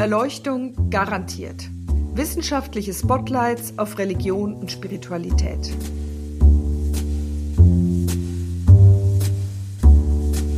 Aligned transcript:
Erleuchtung 0.00 0.88
garantiert. 0.88 1.68
Wissenschaftliche 2.14 2.94
Spotlights 2.94 3.74
auf 3.76 3.98
Religion 3.98 4.54
und 4.54 4.72
Spiritualität. 4.72 5.74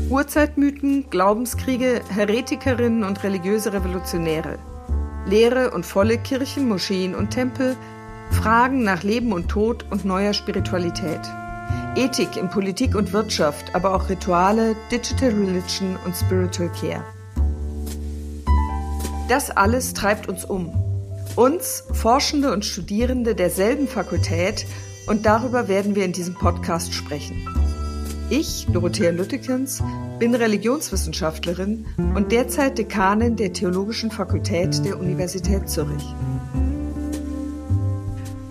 Urzeitmythen, 0.09 1.11
Glaubenskriege, 1.11 2.03
Heretikerinnen 2.09 3.03
und 3.03 3.25
religiöse 3.25 3.73
Revolutionäre. 3.73 4.61
Leere 5.27 5.73
und 5.73 5.85
volle 5.87 6.19
Kirchen, 6.19 6.69
Moscheen 6.69 7.17
und 7.17 7.31
Tempel, 7.31 7.75
Fragen 8.31 8.85
nach 8.85 9.03
Leben 9.03 9.33
und 9.33 9.49
Tod 9.49 9.85
und 9.91 10.05
neuer 10.05 10.35
Spiritualität. 10.35 11.21
Ethik 11.97 12.37
in 12.37 12.49
Politik 12.49 12.95
und 12.95 13.13
Wirtschaft, 13.13 13.75
aber 13.75 13.93
auch 13.93 14.09
Rituale, 14.09 14.77
Digital 14.93 15.31
Religion 15.31 15.99
und 16.05 16.15
Spiritual 16.15 16.71
Care. 16.81 17.03
Das 19.33 19.49
alles 19.51 19.95
treibt 19.95 20.29
uns 20.29 20.45
um. 20.45 20.75
Uns, 21.37 21.85
Forschende 21.95 22.53
und 22.53 22.67
Studierende 22.67 23.35
derselben 23.35 23.89
Fakultät, 23.89 24.67
und 25.07 25.25
darüber 25.25 25.69
werden 25.69 25.95
wir 25.95 26.05
in 26.05 26.13
diesem 26.13 26.35
Podcast 26.35 26.93
sprechen. 26.93 27.49
Ich, 28.29 28.67
Dorothea 28.71 29.11
Lüttekens, 29.11 29.83
bin 30.19 30.35
Religionswissenschaftlerin 30.35 31.87
und 32.15 32.31
derzeit 32.31 32.77
Dekanin 32.77 33.37
der 33.37 33.55
Theologischen 33.55 34.11
Fakultät 34.11 34.85
der 34.85 35.01
Universität 35.01 35.67
Zürich. 35.67 36.05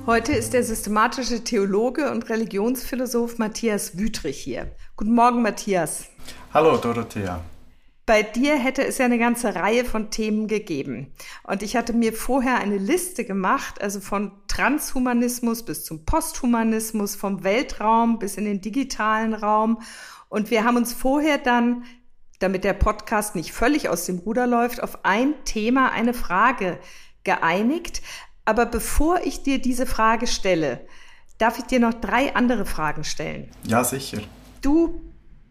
Heute 0.08 0.32
ist 0.32 0.54
der 0.54 0.64
systematische 0.64 1.44
Theologe 1.44 2.10
und 2.10 2.28
Religionsphilosoph 2.28 3.38
Matthias 3.38 4.00
Wütrich 4.00 4.40
hier. 4.40 4.72
Guten 4.96 5.14
Morgen, 5.14 5.44
Matthias. 5.44 6.06
Hallo, 6.52 6.76
Dorothea. 6.78 7.40
Bei 8.12 8.24
dir 8.24 8.58
hätte 8.58 8.86
es 8.86 8.98
ja 8.98 9.06
eine 9.06 9.18
ganze 9.18 9.56
Reihe 9.56 9.86
von 9.86 10.12
Themen 10.12 10.50
gegeben. 10.50 11.14
Und 11.44 11.64
ich 11.64 11.78
hatte 11.78 11.94
mir 11.94 12.12
vorher 12.12 12.58
eine 12.58 12.78
Liste 12.78 13.24
gemacht, 13.24 13.82
also 13.82 14.02
von 14.02 14.34
Transhumanismus 14.50 15.64
bis 15.64 15.86
zum 15.86 16.04
Posthumanismus, 16.04 17.16
vom 17.16 17.46
Weltraum 17.46 18.20
bis 18.20 18.36
in 18.36 18.44
den 18.44 18.60
digitalen 18.60 19.34
Raum. 19.34 19.82
Und 20.28 20.52
wir 20.52 20.66
haben 20.66 20.76
uns 20.76 20.92
vorher 20.92 21.38
dann, 21.38 21.86
damit 22.40 22.66
der 22.66 22.74
Podcast 22.74 23.34
nicht 23.34 23.54
völlig 23.54 23.88
aus 23.88 24.08
dem 24.08 24.20
Ruder 24.20 24.46
läuft, 24.46 24.84
auf 24.84 25.06
ein 25.06 25.34
Thema, 25.46 25.94
eine 25.94 26.14
Frage 26.14 26.80
geeinigt. 27.24 28.02
Aber 28.44 28.66
bevor 28.66 29.22
ich 29.24 29.44
dir 29.44 29.62
diese 29.62 29.86
Frage 29.86 30.28
stelle, 30.28 30.86
darf 31.38 31.60
ich 31.60 31.64
dir 31.64 31.80
noch 31.80 31.94
drei 31.94 32.36
andere 32.36 32.66
Fragen 32.66 33.06
stellen. 33.06 33.50
Ja, 33.64 33.86
sicher. 33.86 34.20
Du 34.62 35.00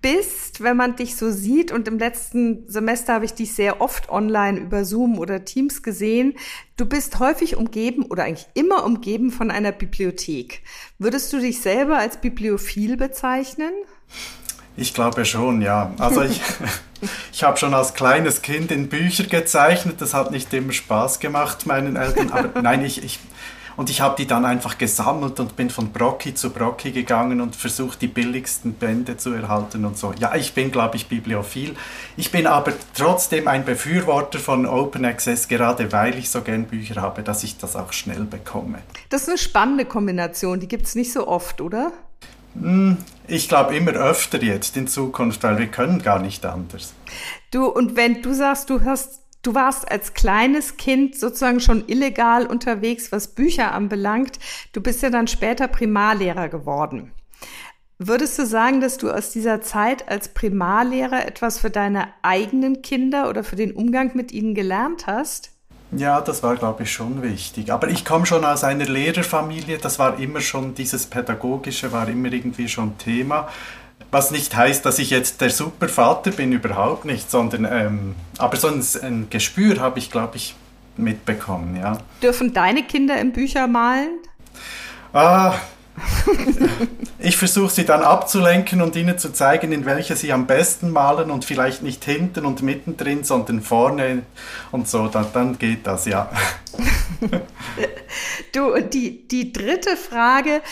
bist, 0.00 0.62
wenn 0.62 0.76
man 0.76 0.96
dich 0.96 1.16
so 1.16 1.30
sieht, 1.30 1.72
und 1.72 1.86
im 1.88 1.98
letzten 1.98 2.68
Semester 2.68 3.14
habe 3.14 3.24
ich 3.24 3.34
dich 3.34 3.54
sehr 3.54 3.80
oft 3.80 4.08
online 4.08 4.58
über 4.58 4.84
Zoom 4.84 5.18
oder 5.18 5.44
Teams 5.44 5.82
gesehen, 5.82 6.34
du 6.76 6.86
bist 6.86 7.18
häufig 7.18 7.56
umgeben 7.56 8.04
oder 8.04 8.24
eigentlich 8.24 8.48
immer 8.54 8.84
umgeben 8.84 9.30
von 9.30 9.50
einer 9.50 9.72
Bibliothek. 9.72 10.62
Würdest 10.98 11.32
du 11.32 11.40
dich 11.40 11.60
selber 11.60 11.98
als 11.98 12.18
Bibliophil 12.18 12.96
bezeichnen? 12.96 13.72
Ich 14.76 14.94
glaube 14.94 15.24
schon, 15.24 15.60
ja. 15.60 15.92
Also 15.98 16.22
ich, 16.22 16.40
ich 17.32 17.42
habe 17.42 17.58
schon 17.58 17.74
als 17.74 17.94
kleines 17.94 18.40
Kind 18.40 18.70
in 18.70 18.88
Bücher 18.88 19.24
gezeichnet. 19.24 20.00
Das 20.00 20.14
hat 20.14 20.30
nicht 20.30 20.52
immer 20.54 20.72
Spaß 20.72 21.20
gemacht 21.20 21.66
meinen 21.66 21.96
Eltern. 21.96 22.30
Aber 22.30 22.62
nein, 22.62 22.84
ich, 22.84 23.04
ich 23.04 23.18
und 23.80 23.88
ich 23.88 24.02
habe 24.02 24.14
die 24.14 24.26
dann 24.26 24.44
einfach 24.44 24.76
gesammelt 24.76 25.40
und 25.40 25.56
bin 25.56 25.70
von 25.70 25.90
Brocki 25.90 26.34
zu 26.34 26.50
Brocki 26.50 26.92
gegangen 26.92 27.40
und 27.40 27.56
versucht, 27.56 28.02
die 28.02 28.08
billigsten 28.08 28.74
Bände 28.74 29.16
zu 29.16 29.32
erhalten 29.32 29.86
und 29.86 29.96
so. 29.96 30.12
Ja, 30.18 30.34
ich 30.34 30.52
bin, 30.52 30.70
glaube 30.70 30.96
ich, 30.96 31.06
bibliophil. 31.06 31.74
Ich 32.18 32.30
bin 32.30 32.46
aber 32.46 32.74
trotzdem 32.94 33.48
ein 33.48 33.64
Befürworter 33.64 34.38
von 34.38 34.66
Open 34.66 35.06
Access, 35.06 35.48
gerade 35.48 35.90
weil 35.92 36.18
ich 36.18 36.28
so 36.28 36.42
gern 36.42 36.66
Bücher 36.66 37.00
habe, 37.00 37.22
dass 37.22 37.42
ich 37.42 37.56
das 37.56 37.74
auch 37.74 37.94
schnell 37.94 38.24
bekomme. 38.24 38.80
Das 39.08 39.22
ist 39.22 39.28
eine 39.30 39.38
spannende 39.38 39.86
Kombination, 39.86 40.60
die 40.60 40.69
gibt 40.69 40.84
es 40.84 40.94
nicht 40.94 41.14
so 41.14 41.26
oft, 41.26 41.62
oder? 41.62 41.90
Hm, 42.60 42.98
ich 43.28 43.48
glaube 43.48 43.74
immer 43.74 43.92
öfter 43.92 44.42
jetzt 44.42 44.76
in 44.76 44.88
Zukunft, 44.88 45.42
weil 45.42 45.56
wir 45.56 45.69
können 45.69 46.02
gar 46.02 46.19
nicht 46.19 46.44
anders. 46.44 46.92
Du, 47.50 47.64
und 47.64 47.96
wenn 47.96 48.20
du 48.20 48.34
sagst, 48.34 48.69
du 48.69 48.84
hast, 48.84 49.22
du 49.42 49.54
warst 49.54 49.90
als 49.90 50.14
kleines 50.14 50.76
Kind 50.76 51.16
sozusagen 51.16 51.60
schon 51.60 51.84
illegal 51.88 52.46
unterwegs, 52.46 53.12
was 53.12 53.28
Bücher 53.28 53.72
anbelangt, 53.72 54.38
du 54.72 54.80
bist 54.80 55.02
ja 55.02 55.10
dann 55.10 55.26
später 55.26 55.68
Primarlehrer 55.68 56.48
geworden. 56.48 57.12
Würdest 58.02 58.38
du 58.38 58.46
sagen, 58.46 58.80
dass 58.80 58.96
du 58.96 59.10
aus 59.10 59.30
dieser 59.30 59.60
Zeit 59.60 60.08
als 60.08 60.28
Primarlehrer 60.28 61.26
etwas 61.26 61.58
für 61.58 61.68
deine 61.68 62.08
eigenen 62.22 62.80
Kinder 62.80 63.28
oder 63.28 63.44
für 63.44 63.56
den 63.56 63.72
Umgang 63.72 64.12
mit 64.14 64.32
ihnen 64.32 64.54
gelernt 64.54 65.06
hast? 65.06 65.50
Ja, 65.92 66.20
das 66.20 66.42
war, 66.42 66.56
glaube 66.56 66.84
ich, 66.84 66.92
schon 66.92 67.22
wichtig. 67.22 67.72
Aber 67.72 67.88
ich 67.88 68.04
komme 68.04 68.24
schon 68.24 68.44
aus 68.44 68.64
einer 68.64 68.86
Lehrerfamilie, 68.86 69.76
das 69.76 69.98
war 69.98 70.18
immer 70.18 70.40
schon, 70.40 70.74
dieses 70.74 71.06
Pädagogische 71.06 71.92
war 71.92 72.08
immer 72.08 72.32
irgendwie 72.32 72.68
schon 72.68 72.96
Thema. 72.96 73.48
Was 74.10 74.31
nicht 74.31 74.56
heißt, 74.56 74.84
dass 74.84 74.98
ich 74.98 75.10
jetzt 75.10 75.41
der 75.41 75.50
Supervater 75.50 76.32
bin, 76.32 76.53
überhaupt 76.53 77.04
nicht, 77.04 77.31
sondern, 77.31 77.65
ähm, 77.65 78.15
aber 78.38 78.56
so 78.56 78.69
ein, 78.69 78.84
ein 79.03 79.28
Gespür 79.31 79.81
habe 79.81 79.98
ich, 79.98 80.10
glaube 80.10 80.37
ich, 80.37 80.56
mitbekommen, 80.97 81.76
ja. 81.76 81.98
Dürfen 82.22 82.53
deine 82.53 82.82
Kinder 82.82 83.20
im 83.20 83.32
Bücher 83.32 83.66
malen? 83.66 84.19
Ah, 85.12 85.54
ich 87.19 87.37
versuche 87.37 87.70
sie 87.70 87.84
dann 87.84 88.03
abzulenken 88.03 88.81
und 88.82 88.97
ihnen 88.97 89.19
zu 89.19 89.32
zeigen, 89.32 89.72
in 89.72 89.84
welche 89.84 90.16
sie 90.16 90.32
am 90.32 90.47
besten 90.47 90.91
malen 90.91 91.31
und 91.31 91.44
vielleicht 91.44 91.82
nicht 91.82 92.04
hinten 92.04 92.44
und 92.44 92.62
mittendrin, 92.62 93.25
sondern 93.25 93.60
vorne 93.60 94.22
und 94.70 94.88
so, 94.88 95.09
dann, 95.09 95.26
dann 95.32 95.59
geht 95.59 95.87
das, 95.87 96.06
ja. 96.06 96.31
du, 98.53 98.75
und 98.75 98.94
die, 98.94 99.26
die 99.28 99.53
dritte 99.53 99.97
Frage, 99.97 100.62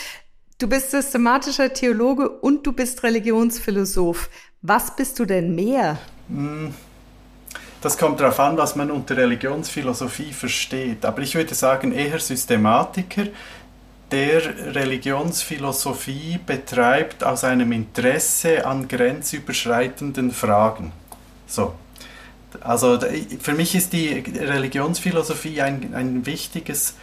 du 0.59 0.67
bist 0.67 0.91
systematischer 0.91 1.73
Theologe 1.73 2.29
und 2.29 2.67
du 2.67 2.73
bist 2.73 3.01
Religionsphilosoph. 3.01 4.29
Was 4.61 4.95
bist 4.95 5.17
du 5.17 5.25
denn 5.25 5.55
mehr? 5.55 5.97
Hm, 6.27 6.73
das 7.81 7.97
kommt 7.97 8.19
darauf 8.19 8.39
an, 8.39 8.57
was 8.57 8.75
man 8.75 8.91
unter 8.91 9.15
Religionsphilosophie 9.17 10.33
versteht. 10.33 11.05
Aber 11.05 11.21
ich 11.21 11.33
würde 11.33 11.55
sagen, 11.55 11.93
eher 11.93 12.19
Systematiker, 12.19 13.27
der 14.11 14.75
Religionsphilosophie 14.75 16.39
betreibt 16.45 17.23
aus 17.23 17.43
einem 17.43 17.71
Interesse 17.71 18.65
an 18.65 18.87
grenzüberschreitenden 18.87 20.31
Fragen. 20.31 20.91
So. 21.47 21.73
Also 22.61 22.99
für 23.39 23.53
mich 23.53 23.75
ist 23.75 23.93
die 23.93 24.23
Religionsphilosophie 24.35 25.61
ein, 25.61 25.93
ein 25.93 26.25
wichtiges 26.25 26.95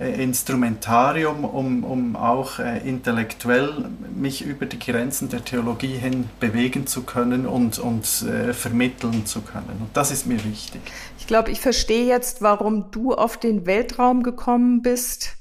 Instrumentarium, 0.00 1.44
um, 1.44 1.84
um 1.84 2.16
auch 2.16 2.58
äh, 2.58 2.78
intellektuell 2.88 3.90
mich 4.14 4.42
über 4.42 4.64
die 4.64 4.78
Grenzen 4.78 5.28
der 5.28 5.44
Theologie 5.44 5.98
hin 5.98 6.30
bewegen 6.40 6.86
zu 6.86 7.02
können 7.02 7.46
und, 7.46 7.78
und 7.78 8.22
äh, 8.22 8.54
vermitteln 8.54 9.26
zu 9.26 9.42
können. 9.42 9.76
Und 9.80 9.90
das 9.94 10.10
ist 10.10 10.26
mir 10.26 10.42
wichtig. 10.44 10.80
Ich 11.18 11.26
glaube, 11.26 11.50
ich 11.50 11.60
verstehe 11.60 12.06
jetzt, 12.06 12.40
warum 12.40 12.90
du 12.90 13.12
auf 13.12 13.36
den 13.36 13.66
Weltraum 13.66 14.22
gekommen 14.22 14.80
bist 14.80 15.36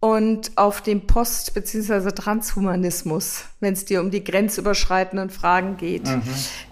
und 0.00 0.52
auf 0.56 0.80
dem 0.80 1.06
Post- 1.06 1.54
bzw. 1.54 2.10
Transhumanismus, 2.12 3.44
wenn 3.60 3.74
es 3.74 3.84
dir 3.84 4.00
um 4.00 4.10
die 4.10 4.22
grenzüberschreitenden 4.22 5.30
Fragen 5.30 5.76
geht. 5.76 6.06
Mhm. 6.06 6.22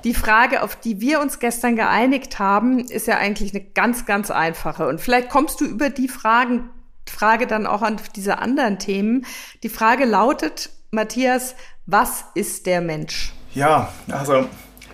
Die 0.05 0.15
Frage, 0.15 0.63
auf 0.63 0.77
die 0.77 1.01
wir 1.01 1.21
uns 1.21 1.39
gestern 1.39 1.77
geeinigt 1.77 2.39
haben, 2.39 2.81
ist 2.81 3.07
ja 3.07 3.19
eigentlich 3.19 3.55
eine 3.55 3.65
ganz, 3.65 4.07
ganz 4.07 4.31
einfache. 4.31 4.89
Und 4.89 5.01
vielleicht 5.01 5.29
kommst 5.29 5.61
du 5.61 5.65
über 5.65 5.91
die 5.91 6.09
Fragen, 6.09 6.71
Frage 7.11 7.47
dann 7.47 7.67
auch 7.67 7.83
an 7.83 8.01
diese 8.15 8.39
anderen 8.39 8.79
Themen. 8.79 9.27
Die 9.63 9.69
Frage 9.69 10.05
lautet, 10.05 10.71
Matthias, 10.91 11.55
was 11.87 12.25
ist 12.35 12.67
der 12.67 12.81
Mensch? 12.81 13.33
Ja, 13.55 13.93
also 14.11 14.49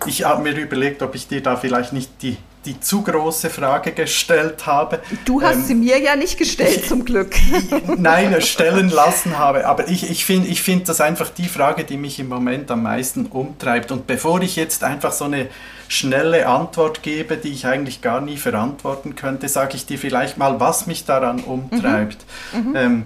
ich 0.05 0.23
habe 0.23 0.43
mir 0.43 0.55
überlegt, 0.55 1.01
ob 1.01 1.15
ich 1.15 1.27
dir 1.27 1.41
da 1.41 1.55
vielleicht 1.55 1.93
nicht 1.93 2.21
die 2.21 2.37
die 2.65 2.79
zu 2.79 3.01
große 3.01 3.49
Frage 3.49 3.91
gestellt 3.91 4.65
habe. 4.65 5.01
Du 5.25 5.41
hast 5.41 5.55
ähm, 5.57 5.63
sie 5.63 5.75
mir 5.75 5.99
ja 5.99 6.15
nicht 6.15 6.37
gestellt, 6.37 6.87
zum 6.87 7.03
Glück. 7.03 7.35
Nein, 7.97 8.41
stellen 8.41 8.89
lassen 8.89 9.37
habe. 9.37 9.67
Aber 9.67 9.89
ich, 9.89 10.09
ich 10.09 10.25
finde 10.25 10.47
ich 10.47 10.61
find 10.61 10.87
das 10.87 11.01
einfach 11.01 11.29
die 11.29 11.47
Frage, 11.47 11.83
die 11.83 11.97
mich 11.97 12.19
im 12.19 12.29
Moment 12.29 12.71
am 12.71 12.83
meisten 12.83 13.25
umtreibt. 13.25 13.91
Und 13.91 14.07
bevor 14.07 14.41
ich 14.41 14.55
jetzt 14.55 14.83
einfach 14.83 15.11
so 15.11 15.25
eine 15.25 15.49
schnelle 15.93 16.47
Antwort 16.47 17.03
gebe, 17.03 17.37
die 17.37 17.49
ich 17.49 17.65
eigentlich 17.65 18.01
gar 18.01 18.21
nie 18.21 18.37
verantworten 18.37 19.15
könnte, 19.15 19.47
sage 19.47 19.75
ich 19.75 19.85
dir 19.85 19.97
vielleicht 19.97 20.37
mal, 20.37 20.59
was 20.59 20.87
mich 20.87 21.05
daran 21.05 21.39
umtreibt. 21.39 22.25
Mhm. 22.53 22.69
Mhm. 22.69 22.75
Ähm, 22.75 23.03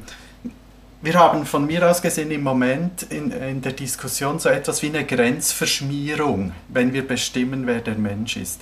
wir 1.01 1.13
haben 1.13 1.45
von 1.45 1.67
mir 1.67 1.87
aus 1.89 2.01
gesehen 2.01 2.31
im 2.31 2.43
Moment 2.43 3.03
in, 3.03 3.31
in 3.31 3.61
der 3.61 3.73
Diskussion 3.73 4.39
so 4.39 4.49
etwas 4.49 4.81
wie 4.81 4.87
eine 4.87 5.05
Grenzverschmierung, 5.05 6.53
wenn 6.69 6.93
wir 6.93 7.07
bestimmen, 7.07 7.67
wer 7.67 7.81
der 7.81 7.95
Mensch 7.95 8.37
ist 8.37 8.61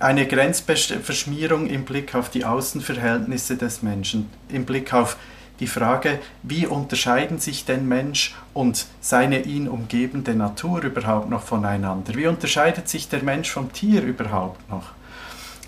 eine 0.00 0.26
Grenzverschmierung 0.26 1.66
im 1.66 1.84
Blick 1.84 2.14
auf 2.14 2.30
die 2.30 2.44
Außenverhältnisse 2.44 3.56
des 3.56 3.82
Menschen, 3.82 4.30
im 4.48 4.64
Blick 4.64 4.94
auf 4.94 5.16
die 5.60 5.66
Frage, 5.66 6.18
wie 6.42 6.66
unterscheiden 6.66 7.38
sich 7.38 7.64
denn 7.64 7.86
Mensch 7.86 8.34
und 8.54 8.86
seine 9.00 9.42
ihn 9.42 9.68
umgebende 9.68 10.34
Natur 10.34 10.82
überhaupt 10.82 11.30
noch 11.30 11.42
voneinander? 11.42 12.14
Wie 12.14 12.26
unterscheidet 12.26 12.88
sich 12.88 13.08
der 13.08 13.22
Mensch 13.22 13.50
vom 13.50 13.72
Tier 13.72 14.02
überhaupt 14.02 14.68
noch? 14.70 14.92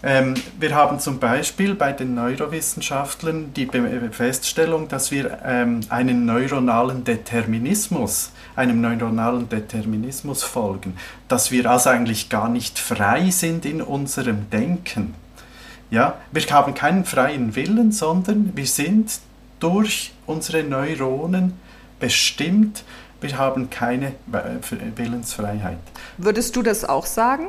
Ähm, 0.05 0.35
wir 0.59 0.75
haben 0.75 0.99
zum 0.99 1.21
Beispiel 1.21 1.77
bei 1.77 1.93
den 1.93 2.15
Neurowissenschaftlern 2.15 3.55
die 3.55 3.69
Feststellung, 4.11 4.89
dass 4.89 5.13
wir 5.13 5.39
ähm, 5.45 5.81
einen 5.91 6.27
neuronalen 6.27 7.05
Determinismus, 7.05 8.33
einem 8.57 8.81
neuronalen 8.81 9.49
Determinismus 9.49 10.43
folgen, 10.43 10.97
dass 11.29 11.53
wir 11.53 11.71
also 11.71 11.91
eigentlich 11.91 12.29
gar 12.29 12.49
nicht 12.49 12.81
frei 12.81 13.31
sind 13.31 13.65
in 13.65 13.81
unserem 13.81 14.51
Denken. 14.51 15.15
Ja, 15.91 16.15
wir 16.33 16.43
haben 16.51 16.75
keinen 16.75 17.05
freien 17.05 17.55
Willen, 17.55 17.93
sondern 17.93 18.57
wir 18.57 18.67
sind 18.67 19.21
durch 19.63 20.13
unsere 20.27 20.65
Neuronen 20.65 21.55
bestimmt. 22.01 22.85
Wir 23.21 23.39
haben 23.39 23.71
keine 23.71 24.13
Willensfreiheit. 24.97 25.79
Würdest 26.19 26.57
du 26.57 26.63
das 26.63 26.85
auch 26.85 27.07
sagen? 27.07 27.47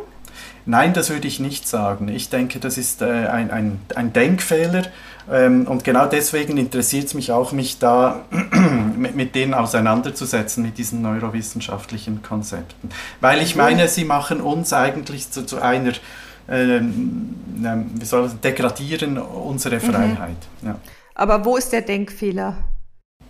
Nein, 0.65 0.93
das 0.93 1.09
würde 1.09 1.27
ich 1.27 1.39
nicht 1.39 1.67
sagen. 1.67 2.07
Ich 2.07 2.29
denke, 2.29 2.59
das 2.59 2.77
ist 2.77 3.01
äh, 3.01 3.05
ein, 3.05 3.51
ein, 3.51 3.79
ein 3.95 4.13
Denkfehler. 4.13 4.83
Ähm, 5.31 5.67
und 5.67 5.83
genau 5.83 6.05
deswegen 6.05 6.57
interessiert 6.57 7.05
es 7.07 7.13
mich 7.13 7.31
auch, 7.31 7.51
mich 7.51 7.79
da 7.79 8.25
mit, 8.95 9.15
mit 9.15 9.35
denen 9.35 9.53
auseinanderzusetzen, 9.53 10.63
mit 10.63 10.77
diesen 10.77 11.01
neurowissenschaftlichen 11.01 12.21
Konzepten. 12.21 12.89
Weil 13.19 13.41
ich 13.41 13.55
meine, 13.55 13.87
sie 13.87 14.05
machen 14.05 14.41
uns 14.41 14.71
eigentlich 14.73 15.31
zu, 15.31 15.45
zu 15.45 15.61
einer, 15.61 15.93
ähm, 16.47 17.35
wie 17.95 18.05
soll 18.05 18.23
das, 18.23 18.39
degradieren 18.39 19.17
unsere 19.17 19.75
mhm. 19.75 19.81
Freiheit. 19.81 20.37
Mhm. 20.61 20.67
Ja. 20.67 20.75
Aber 21.15 21.45
wo 21.45 21.57
ist 21.57 21.71
der 21.71 21.81
Denkfehler? 21.81 22.63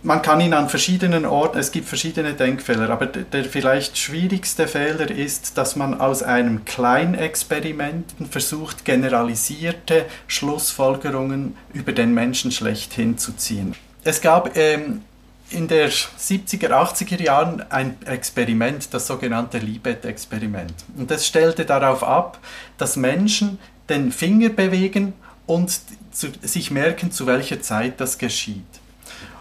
man 0.04 0.20
kann 0.20 0.40
ihn 0.40 0.52
an 0.52 0.68
verschiedenen 0.68 1.24
Orten, 1.24 1.58
es 1.58 1.72
gibt 1.72 1.88
verschiedene 1.88 2.34
Denkfehler, 2.34 2.90
aber 2.90 3.06
der 3.06 3.44
vielleicht 3.44 3.96
schwierigste 3.96 4.68
Fehler 4.68 5.10
ist, 5.10 5.56
dass 5.56 5.76
man 5.76 5.98
aus 5.98 6.22
einem 6.22 6.66
Kleinexperiment 6.66 8.04
versucht, 8.30 8.84
generalisierte 8.84 10.04
Schlussfolgerungen 10.26 11.56
über 11.72 11.92
den 11.92 12.12
Menschen 12.12 12.52
schlechthin 12.52 13.16
zu 13.16 13.32
ziehen. 13.32 13.74
Es 14.04 14.20
gab 14.20 14.56
ähm, 14.58 15.00
in 15.48 15.68
der 15.68 15.90
70er, 15.90 16.68
80er 16.68 17.22
Jahren 17.22 17.64
ein 17.70 17.96
Experiment, 18.04 18.92
das 18.92 19.06
sogenannte 19.06 19.56
Libet-Experiment. 19.56 20.74
Und 20.98 21.10
das 21.10 21.26
stellte 21.26 21.64
darauf 21.64 22.04
ab, 22.04 22.38
dass 22.76 22.96
Menschen 22.96 23.58
den 23.88 24.12
Finger 24.12 24.50
bewegen 24.50 25.14
und 25.46 25.80
zu, 26.12 26.28
sich 26.42 26.70
merken, 26.70 27.10
zu 27.10 27.26
welcher 27.26 27.60
Zeit 27.60 28.00
das 28.00 28.18
geschieht. 28.18 28.62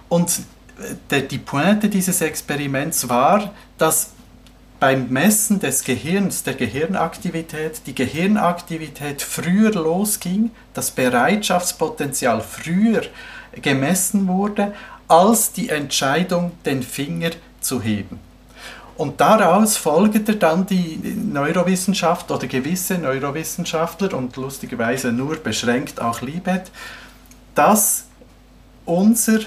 Und 0.10 0.42
der, 1.10 1.22
die 1.22 1.38
Pointe 1.38 1.90
dieses 1.90 2.22
Experiments 2.22 3.08
war, 3.10 3.54
dass 3.78 4.12
beim 4.80 5.10
Messen 5.10 5.60
des 5.60 5.84
Gehirns, 5.86 6.44
der 6.44 6.56
Gehirnaktivität, 6.56 7.82
die 7.86 7.96
Gehirnaktivität 7.96 9.22
früher 9.22 9.72
losging, 9.72 10.52
das 10.74 10.92
Bereitschaftspotenzial 10.92 12.42
früher 12.42 13.04
gemessen 13.62 14.28
wurde, 14.28 14.74
als 15.08 15.54
die 15.54 15.70
Entscheidung, 15.70 16.52
den 16.66 16.84
Finger 16.84 17.32
zu 17.62 17.82
heben. 17.82 18.20
Und 18.96 19.20
daraus 19.20 19.78
folgte 19.78 20.36
dann 20.36 20.66
die 20.66 21.00
Neurowissenschaft 21.32 22.30
oder 22.30 22.48
gewisse 22.48 22.98
Neurowissenschaftler 22.98 24.14
und 24.14 24.36
lustigerweise 24.36 25.12
nur 25.12 25.36
beschränkt 25.38 26.00
auch 26.00 26.22
Libet, 26.22 26.72
dass 27.56 28.06
unser 28.86 29.40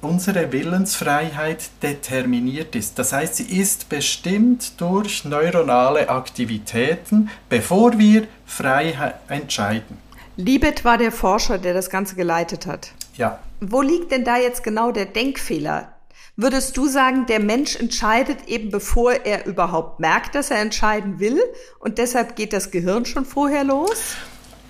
unsere 0.00 0.52
Willensfreiheit 0.52 1.70
determiniert 1.82 2.76
ist. 2.76 2.98
Das 2.98 3.12
heißt, 3.12 3.36
sie 3.36 3.58
ist 3.58 3.88
bestimmt 3.88 4.80
durch 4.80 5.24
neuronale 5.24 6.08
Aktivitäten, 6.08 7.30
bevor 7.48 7.98
wir 7.98 8.26
frei 8.46 9.14
entscheiden. 9.28 9.98
Libet 10.36 10.84
war 10.84 10.98
der 10.98 11.12
Forscher, 11.12 11.58
der 11.58 11.74
das 11.74 11.90
Ganze 11.90 12.14
geleitet 12.16 12.66
hat. 12.66 12.92
Ja. 13.16 13.38
Wo 13.60 13.82
liegt 13.82 14.10
denn 14.10 14.24
da 14.24 14.36
jetzt 14.36 14.64
genau 14.64 14.90
der 14.90 15.06
Denkfehler? 15.06 15.93
Würdest 16.36 16.76
du 16.76 16.88
sagen, 16.88 17.26
der 17.26 17.38
Mensch 17.38 17.76
entscheidet 17.76 18.48
eben 18.48 18.72
bevor 18.72 19.12
er 19.12 19.46
überhaupt 19.46 20.00
merkt, 20.00 20.34
dass 20.34 20.50
er 20.50 20.60
entscheiden 20.60 21.20
will 21.20 21.40
und 21.78 21.98
deshalb 21.98 22.34
geht 22.34 22.52
das 22.52 22.72
Gehirn 22.72 23.06
schon 23.06 23.24
vorher 23.24 23.62
los? 23.62 24.16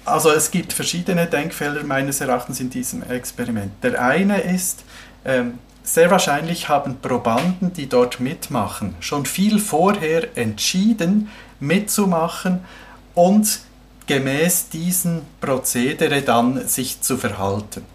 Also 0.05 0.31
es 0.31 0.51
gibt 0.51 0.75
verschiedene 0.75 1.27
Denkfehler 1.27 1.83
meines 1.85 2.21
Erachtens 2.21 2.61
in 2.61 2.69
diesem 2.69 3.03
Experiment. 3.03 3.73
Der 3.83 4.03
eine 4.03 4.43
ist, 4.43 4.85
ähm, 5.25 5.59
sehr 5.83 6.11
wahrscheinlich 6.11 6.69
haben 6.69 6.99
Probanden, 7.01 7.73
die 7.73 7.89
dort 7.89 8.21
mitmachen, 8.21 8.95
schon 9.01 9.25
viel 9.25 9.59
vorher 9.59 10.37
entschieden, 10.37 11.31
mitzumachen 11.61 12.61
und 13.15 13.61
gemäß 14.07 14.69
diesen 14.69 15.23
Prozedere 15.41 16.21
dann 16.21 16.69
sich 16.69 17.01
zu 17.01 17.17
verhalten. 17.17 17.94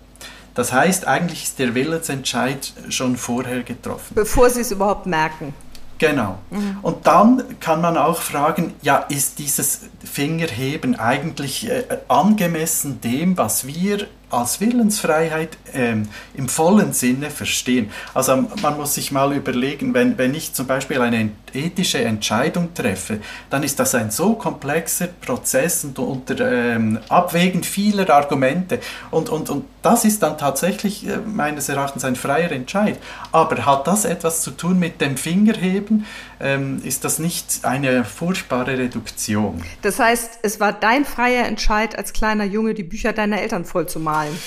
Das 0.56 0.74
heißt, 0.74 1.07
eigentlich 1.07 1.44
ist 1.44 1.60
der 1.60 1.75
Willensentscheid 1.75 2.74
schon 2.90 3.18
vorher 3.18 3.63
getroffen. 3.63 4.13
Bevor 4.16 4.50
sie 4.50 4.62
es 4.62 4.72
überhaupt 4.72 5.06
merken. 5.06 5.54
Genau. 6.00 6.40
Mhm. 6.50 6.78
Und 6.81 7.06
dann 7.07 7.60
kann 7.60 7.81
man 7.81 7.98
auch 7.98 8.22
fragen, 8.22 8.74
ja, 8.81 8.98
ist 9.10 9.38
dieses 9.38 9.81
Fingerheben 10.04 10.98
eigentlich 10.98 11.69
äh, 11.69 11.84
angemessen 12.07 13.01
dem, 13.01 13.38
was 13.38 13.68
wir 13.68 14.07
als 14.30 14.62
Willensfreiheit 14.62 15.57
ähm, 15.74 16.07
im 16.36 16.48
vollen 16.48 16.94
Sinne 16.94 17.30
verstehen. 17.31 17.92
Also 18.13 18.48
man 18.62 18.78
muss 18.78 18.94
sich 18.94 19.12
mal 19.12 19.34
überlegen, 19.34 19.94
wenn, 19.94 20.18
wenn 20.18 20.34
ich 20.34 20.54
zum 20.54 20.68
Beispiel 20.68 21.01
eine 21.01 21.31
ethische 21.56 22.00
Entscheidung 22.00 22.74
treffe, 22.74 23.19
dann 23.50 23.63
ist 23.63 23.80
das 23.80 23.96
ein 23.96 24.12
so 24.12 24.34
komplexer 24.34 25.07
Prozess 25.07 25.84
und 25.84 26.00
unter 26.00 26.40
ähm, 26.40 27.00
Abwägen 27.10 27.63
vieler 27.63 28.10
Argumente. 28.10 28.80
Und, 29.12 29.30
und, 29.30 29.50
und 29.50 29.66
das 29.81 30.06
ist 30.06 30.24
dann 30.24 30.38
tatsächlich 30.38 31.07
äh, 31.07 31.18
meines 31.18 31.69
Erachtens 31.69 32.06
ein 32.06 32.16
freier 32.16 32.51
Entscheid. 32.51 32.98
Aber 33.31 33.66
hat 33.66 33.88
das 33.88 34.06
etwas 34.06 34.42
zu 34.42 34.51
tun 34.51 34.80
mit 34.80 35.01
dem 35.01 35.18
Fingerheben? 35.18 36.06
Ähm, 36.40 36.81
ist 36.84 37.04
das 37.06 37.19
nicht 37.19 37.60
eine 37.63 38.04
furchtbare 38.06 38.78
Reduktion? 38.78 39.63
Das 39.81 40.00
heißt, 40.00 40.40
es 40.44 40.60
war 40.60 40.74
dein 40.74 41.06
freier 41.06 41.46
Entscheid, 41.46 41.98
als 41.98 42.13
kleiner 42.13 42.46
Junge 42.46 42.74
die 42.74 42.84
Bücher 42.84 43.13
deiner 43.13 43.42
Eltern 43.42 43.66
vollzumalen. 43.66 44.38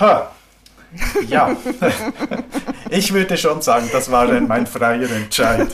Ha, 0.00 0.30
ja, 1.28 1.56
ich 2.90 3.12
würde 3.12 3.36
schon 3.36 3.62
sagen, 3.62 3.88
das 3.92 4.10
war 4.10 4.26
mein 4.40 4.66
freier 4.66 5.10
Entscheid. 5.10 5.68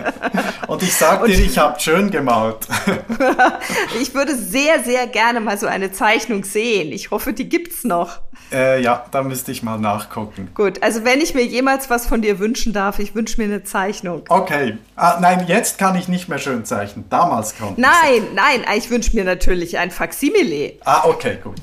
Und 0.68 0.82
ich 0.82 0.94
sage 0.94 1.26
dir, 1.26 1.38
ich 1.38 1.58
habe 1.58 1.78
schön 1.78 2.10
gemalt. 2.10 2.66
ich 4.00 4.14
würde 4.14 4.34
sehr, 4.34 4.82
sehr 4.82 5.06
gerne 5.06 5.40
mal 5.40 5.58
so 5.58 5.66
eine 5.66 5.92
Zeichnung 5.92 6.44
sehen. 6.44 6.92
Ich 6.92 7.10
hoffe, 7.10 7.32
die 7.32 7.48
gibt's 7.48 7.84
noch. 7.84 8.20
Äh, 8.52 8.82
ja, 8.82 9.04
da 9.10 9.22
müsste 9.22 9.52
ich 9.52 9.62
mal 9.62 9.78
nachgucken. 9.78 10.50
Gut, 10.54 10.82
also 10.82 11.04
wenn 11.04 11.20
ich 11.20 11.34
mir 11.34 11.44
jemals 11.44 11.90
was 11.90 12.06
von 12.06 12.22
dir 12.22 12.38
wünschen 12.38 12.72
darf, 12.72 12.98
ich 12.98 13.14
wünsche 13.14 13.40
mir 13.40 13.44
eine 13.44 13.64
Zeichnung. 13.64 14.22
Okay. 14.28 14.78
Ah, 14.96 15.18
nein, 15.20 15.44
jetzt 15.48 15.78
kann 15.78 15.96
ich 15.96 16.08
nicht 16.08 16.28
mehr 16.28 16.38
schön 16.38 16.64
zeichnen. 16.64 17.04
Damals 17.10 17.56
konnte 17.58 17.80
ich. 17.80 17.86
Nein, 17.86 18.28
nein, 18.34 18.64
ich 18.76 18.90
wünsche 18.90 19.14
mir 19.14 19.24
natürlich 19.24 19.78
ein 19.78 19.90
Faksimile. 19.90 20.74
Ah, 20.84 21.02
okay, 21.04 21.38
gut. 21.42 21.56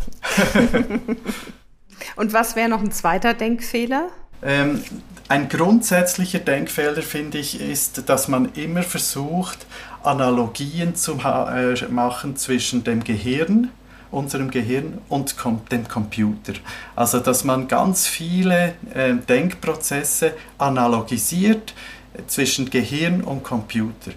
Und 2.15 2.33
was 2.33 2.55
wäre 2.55 2.69
noch 2.69 2.81
ein 2.81 2.91
zweiter 2.91 3.33
Denkfehler? 3.33 4.09
Ähm, 4.43 4.83
ein 5.27 5.47
grundsätzlicher 5.49 6.39
Denkfehler, 6.39 7.01
finde 7.01 7.37
ich, 7.37 7.61
ist, 7.61 8.09
dass 8.09 8.27
man 8.27 8.51
immer 8.55 8.83
versucht, 8.83 9.65
Analogien 10.03 10.95
zu 10.95 11.13
äh, 11.23 11.75
machen 11.89 12.35
zwischen 12.35 12.83
dem 12.83 13.03
Gehirn, 13.03 13.69
unserem 14.09 14.51
Gehirn 14.51 14.97
und 15.07 15.35
dem 15.71 15.87
Computer. 15.87 16.53
Also, 16.95 17.19
dass 17.19 17.43
man 17.43 17.67
ganz 17.67 18.07
viele 18.07 18.73
äh, 18.93 19.13
Denkprozesse 19.13 20.33
analogisiert 20.57 21.73
äh, 22.13 22.25
zwischen 22.27 22.69
Gehirn 22.69 23.21
und 23.21 23.43
Computer. 23.43 24.11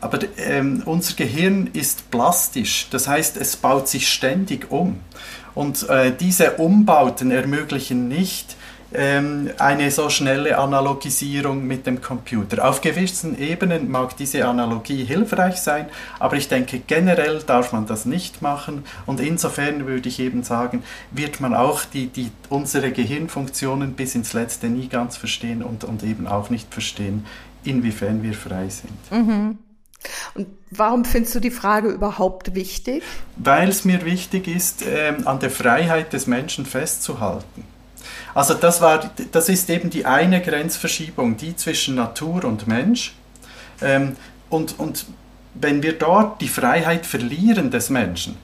Aber 0.00 0.18
ähm, 0.36 0.82
unser 0.84 1.14
Gehirn 1.14 1.70
ist 1.72 2.10
plastisch, 2.10 2.88
das 2.90 3.08
heißt, 3.08 3.38
es 3.38 3.56
baut 3.56 3.88
sich 3.88 4.08
ständig 4.08 4.70
um. 4.70 5.00
Und 5.54 5.88
äh, 5.88 6.12
diese 6.18 6.52
Umbauten 6.52 7.30
ermöglichen 7.30 8.08
nicht 8.08 8.56
ähm, 8.94 9.50
eine 9.58 9.90
so 9.90 10.08
schnelle 10.08 10.56
Analogisierung 10.56 11.66
mit 11.66 11.86
dem 11.86 12.00
Computer. 12.00 12.68
Auf 12.68 12.80
gewissen 12.80 13.38
Ebenen 13.38 13.90
mag 13.90 14.16
diese 14.16 14.46
Analogie 14.46 15.04
hilfreich 15.04 15.56
sein, 15.56 15.86
aber 16.18 16.36
ich 16.36 16.48
denke 16.48 16.80
generell 16.86 17.40
darf 17.40 17.72
man 17.72 17.86
das 17.86 18.06
nicht 18.06 18.40
machen 18.40 18.84
und 19.06 19.20
insofern 19.20 19.86
würde 19.86 20.08
ich 20.08 20.20
eben 20.20 20.44
sagen, 20.44 20.84
wird 21.10 21.40
man 21.40 21.54
auch 21.54 21.84
die, 21.84 22.06
die, 22.06 22.30
unsere 22.48 22.92
Gehirnfunktionen 22.92 23.94
bis 23.94 24.14
ins 24.14 24.32
Letzte 24.32 24.68
nie 24.68 24.88
ganz 24.88 25.16
verstehen 25.16 25.62
und, 25.62 25.84
und 25.84 26.02
eben 26.02 26.26
auch 26.26 26.50
nicht 26.50 26.72
verstehen, 26.72 27.26
inwiefern 27.64 28.22
wir 28.22 28.34
frei 28.34 28.68
sind. 28.68 29.10
Mhm. 29.10 29.58
Und 30.34 30.48
warum 30.70 31.04
findest 31.04 31.34
du 31.34 31.40
die 31.40 31.50
Frage 31.50 31.88
überhaupt 31.88 32.54
wichtig? 32.54 33.02
Weil 33.36 33.68
es 33.68 33.84
mir 33.84 34.04
wichtig 34.04 34.48
ist, 34.48 34.84
ähm, 34.86 35.26
an 35.26 35.38
der 35.40 35.50
Freiheit 35.50 36.12
des 36.12 36.26
Menschen 36.26 36.66
festzuhalten. 36.66 37.64
Also 38.34 38.54
das, 38.54 38.80
war, 38.80 39.10
das 39.32 39.48
ist 39.48 39.70
eben 39.70 39.90
die 39.90 40.06
eine 40.06 40.42
Grenzverschiebung, 40.42 41.36
die 41.36 41.54
zwischen 41.56 41.94
Natur 41.94 42.44
und 42.44 42.66
Mensch. 42.66 43.14
Ähm, 43.80 44.16
und, 44.50 44.78
und 44.78 45.06
wenn 45.54 45.82
wir 45.82 45.92
dort 45.92 46.40
die 46.40 46.48
Freiheit 46.48 47.06
verlieren 47.06 47.70
des 47.70 47.90
Menschen, 47.90 48.36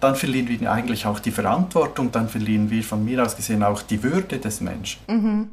dann 0.00 0.16
verlieren 0.16 0.48
wir 0.48 0.70
eigentlich 0.70 1.06
auch 1.06 1.18
die 1.18 1.30
Verantwortung, 1.30 2.12
dann 2.12 2.28
verlieren 2.28 2.70
wir 2.70 2.82
von 2.82 3.04
mir 3.04 3.22
aus 3.22 3.36
gesehen 3.36 3.62
auch 3.62 3.82
die 3.82 4.02
Würde 4.02 4.38
des 4.38 4.60
Menschen. 4.60 5.00
Mhm. 5.08 5.48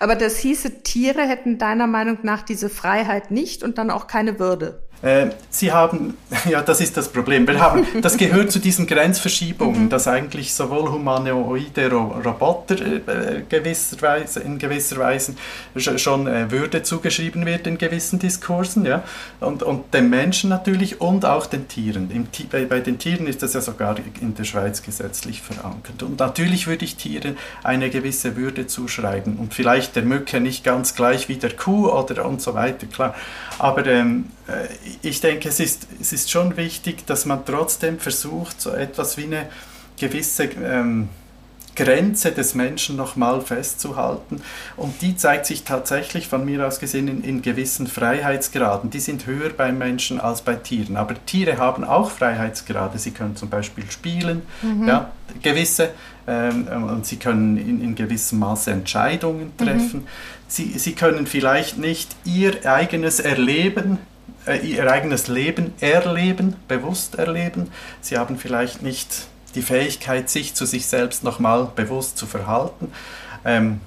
Aber 0.00 0.14
das 0.14 0.38
hieße, 0.38 0.82
Tiere 0.82 1.22
hätten 1.22 1.58
deiner 1.58 1.86
Meinung 1.86 2.18
nach 2.22 2.42
diese 2.42 2.70
Freiheit 2.70 3.30
nicht 3.30 3.62
und 3.62 3.78
dann 3.78 3.90
auch 3.90 4.06
keine 4.06 4.38
Würde. 4.38 4.82
Äh, 5.02 5.28
sie 5.50 5.72
haben, 5.72 6.16
ja, 6.48 6.62
das 6.62 6.80
ist 6.80 6.96
das 6.96 7.08
Problem. 7.08 7.46
Wir 7.46 7.60
haben, 7.60 7.86
das 8.02 8.16
gehört 8.16 8.50
zu 8.50 8.58
diesen 8.58 8.86
Grenzverschiebungen, 8.86 9.84
mhm. 9.84 9.88
dass 9.88 10.08
eigentlich 10.08 10.54
sowohl 10.54 10.90
humanoide 10.90 11.90
Roboter 11.90 12.76
äh, 12.80 13.42
gewisser 13.48 14.00
Weise, 14.02 14.40
in 14.40 14.58
gewisser 14.58 14.96
Weise 14.98 15.34
schon 15.76 16.26
äh, 16.26 16.50
Würde 16.50 16.82
zugeschrieben 16.82 17.46
wird 17.46 17.66
in 17.66 17.78
gewissen 17.78 18.18
Diskursen, 18.18 18.86
ja, 18.86 19.02
und, 19.40 19.62
und 19.62 19.92
den 19.92 20.08
Menschen 20.08 20.50
natürlich 20.50 21.00
und 21.00 21.24
auch 21.24 21.46
den 21.46 21.68
Tieren. 21.68 22.10
Im, 22.10 22.28
bei, 22.50 22.64
bei 22.64 22.80
den 22.80 22.98
Tieren 22.98 23.26
ist 23.26 23.42
das 23.42 23.54
ja 23.54 23.60
sogar 23.60 23.96
in 24.20 24.34
der 24.34 24.44
Schweiz 24.44 24.82
gesetzlich 24.82 25.42
verankert. 25.42 26.02
Und 26.02 26.18
natürlich 26.18 26.66
würde 26.66 26.84
ich 26.84 26.96
Tieren 26.96 27.36
eine 27.62 27.90
gewisse 27.90 28.36
Würde 28.36 28.66
zuschreiben 28.66 29.36
und 29.36 29.54
vielleicht 29.54 29.96
der 29.96 30.04
Mücke 30.04 30.40
nicht 30.40 30.64
ganz 30.64 30.94
gleich 30.94 31.28
wie 31.28 31.36
der 31.36 31.54
Kuh 31.54 31.90
oder 31.90 32.24
und 32.24 32.40
so 32.40 32.54
weiter, 32.54 32.86
klar. 32.86 33.14
Aber 33.58 33.86
ähm, 33.86 34.26
äh, 34.26 34.35
ich 35.02 35.20
denke, 35.20 35.48
es 35.48 35.60
ist, 35.60 35.86
es 36.00 36.12
ist 36.12 36.30
schon 36.30 36.56
wichtig, 36.56 37.06
dass 37.06 37.24
man 37.24 37.44
trotzdem 37.44 37.98
versucht, 37.98 38.60
so 38.60 38.70
etwas 38.70 39.16
wie 39.16 39.24
eine 39.24 39.48
gewisse 39.98 40.44
ähm, 40.44 41.08
Grenze 41.76 42.32
des 42.32 42.54
Menschen 42.54 42.96
nochmal 42.96 43.40
festzuhalten. 43.42 44.40
Und 44.76 45.02
die 45.02 45.16
zeigt 45.16 45.46
sich 45.46 45.62
tatsächlich 45.62 46.26
von 46.26 46.44
mir 46.44 46.66
aus 46.66 46.80
gesehen 46.80 47.06
in, 47.06 47.22
in, 47.22 47.42
gewissen 47.42 47.86
Freiheitsgraden. 47.86 48.90
Die 48.90 49.00
sind 49.00 49.26
höher 49.26 49.50
beim 49.50 49.78
Menschen 49.78 50.18
als 50.18 50.42
bei 50.42 50.54
Tieren. 50.54 50.96
Aber 50.96 51.14
Tiere 51.26 51.58
haben 51.58 51.84
auch 51.84 52.10
Freiheitsgrade. 52.10 52.98
Sie 52.98 53.10
können 53.10 53.36
zum 53.36 53.50
Beispiel 53.50 53.84
spielen, 53.90 54.42
mhm. 54.62 54.88
ja, 54.88 55.12
gewisse, 55.42 55.90
ähm, 56.26 56.66
und 56.66 57.06
sie 57.06 57.16
können 57.16 57.56
in, 57.58 57.82
in 57.82 57.94
gewissem 57.94 58.38
Maße 58.38 58.70
Entscheidungen 58.70 59.52
mhm. 59.58 59.64
treffen. 59.64 60.00
Mhm. 60.00 60.08
Sie, 60.48 60.78
sie 60.78 60.92
können 60.92 61.26
vielleicht 61.26 61.78
nicht 61.78 62.16
ihr 62.24 62.64
eigenes 62.64 63.20
Erleben 63.20 63.94
äh, 63.94 64.15
ihr 64.62 64.90
eigenes 64.90 65.28
Leben 65.28 65.72
erleben, 65.80 66.56
bewusst 66.68 67.16
erleben. 67.16 67.70
Sie 68.00 68.16
haben 68.16 68.38
vielleicht 68.38 68.82
nicht 68.82 69.26
die 69.54 69.62
Fähigkeit, 69.62 70.28
sich 70.28 70.54
zu 70.54 70.66
sich 70.66 70.86
selbst 70.86 71.24
nochmal 71.24 71.68
bewusst 71.74 72.18
zu 72.18 72.26
verhalten. 72.26 72.92
Ähm, 73.44 73.80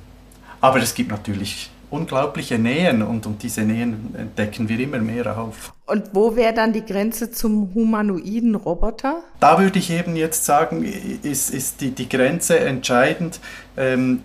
aber 0.61 0.79
es 0.79 0.93
gibt 0.93 1.11
natürlich 1.11 1.69
unglaubliche 1.89 2.59
Nähen 2.59 3.01
und, 3.01 3.25
und 3.25 3.41
diese 3.41 3.61
Nähen 3.61 4.13
entdecken 4.15 4.69
wir 4.69 4.79
immer 4.79 4.99
mehr 4.99 5.37
auf. 5.37 5.73
Und 5.85 6.03
wo 6.13 6.35
wäre 6.35 6.53
dann 6.53 6.73
die 6.73 6.85
Grenze 6.85 7.31
zum 7.31 7.73
humanoiden 7.73 8.55
Roboter? 8.55 9.23
Da 9.39 9.59
würde 9.59 9.79
ich 9.79 9.89
eben 9.89 10.15
jetzt 10.15 10.45
sagen, 10.45 10.83
ist, 10.83 11.49
ist 11.49 11.81
die, 11.81 11.91
die 11.91 12.07
Grenze 12.07 12.59
entscheidend. 12.59 13.39
Ähm, 13.75 14.21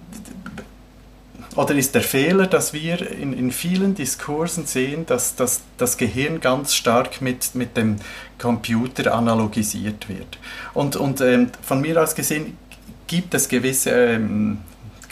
oder 1.56 1.74
ist 1.74 1.94
der 1.94 2.02
Fehler, 2.02 2.46
dass 2.46 2.72
wir 2.72 3.10
in, 3.10 3.32
in 3.32 3.52
vielen 3.52 3.94
Diskursen 3.94 4.66
sehen, 4.66 5.06
dass, 5.06 5.36
dass 5.36 5.62
das 5.78 5.96
Gehirn 5.96 6.40
ganz 6.40 6.74
stark 6.74 7.20
mit, 7.20 7.54
mit 7.54 7.76
dem 7.76 7.96
Computer 8.38 9.14
analogisiert 9.14 10.08
wird? 10.08 10.38
Und, 10.72 10.96
und 10.96 11.20
ähm, 11.20 11.50
von 11.62 11.80
mir 11.80 12.02
aus 12.02 12.14
gesehen 12.14 12.58
gibt 13.06 13.34
es 13.34 13.48
gewisse, 13.48 13.90
ähm, 13.90 14.58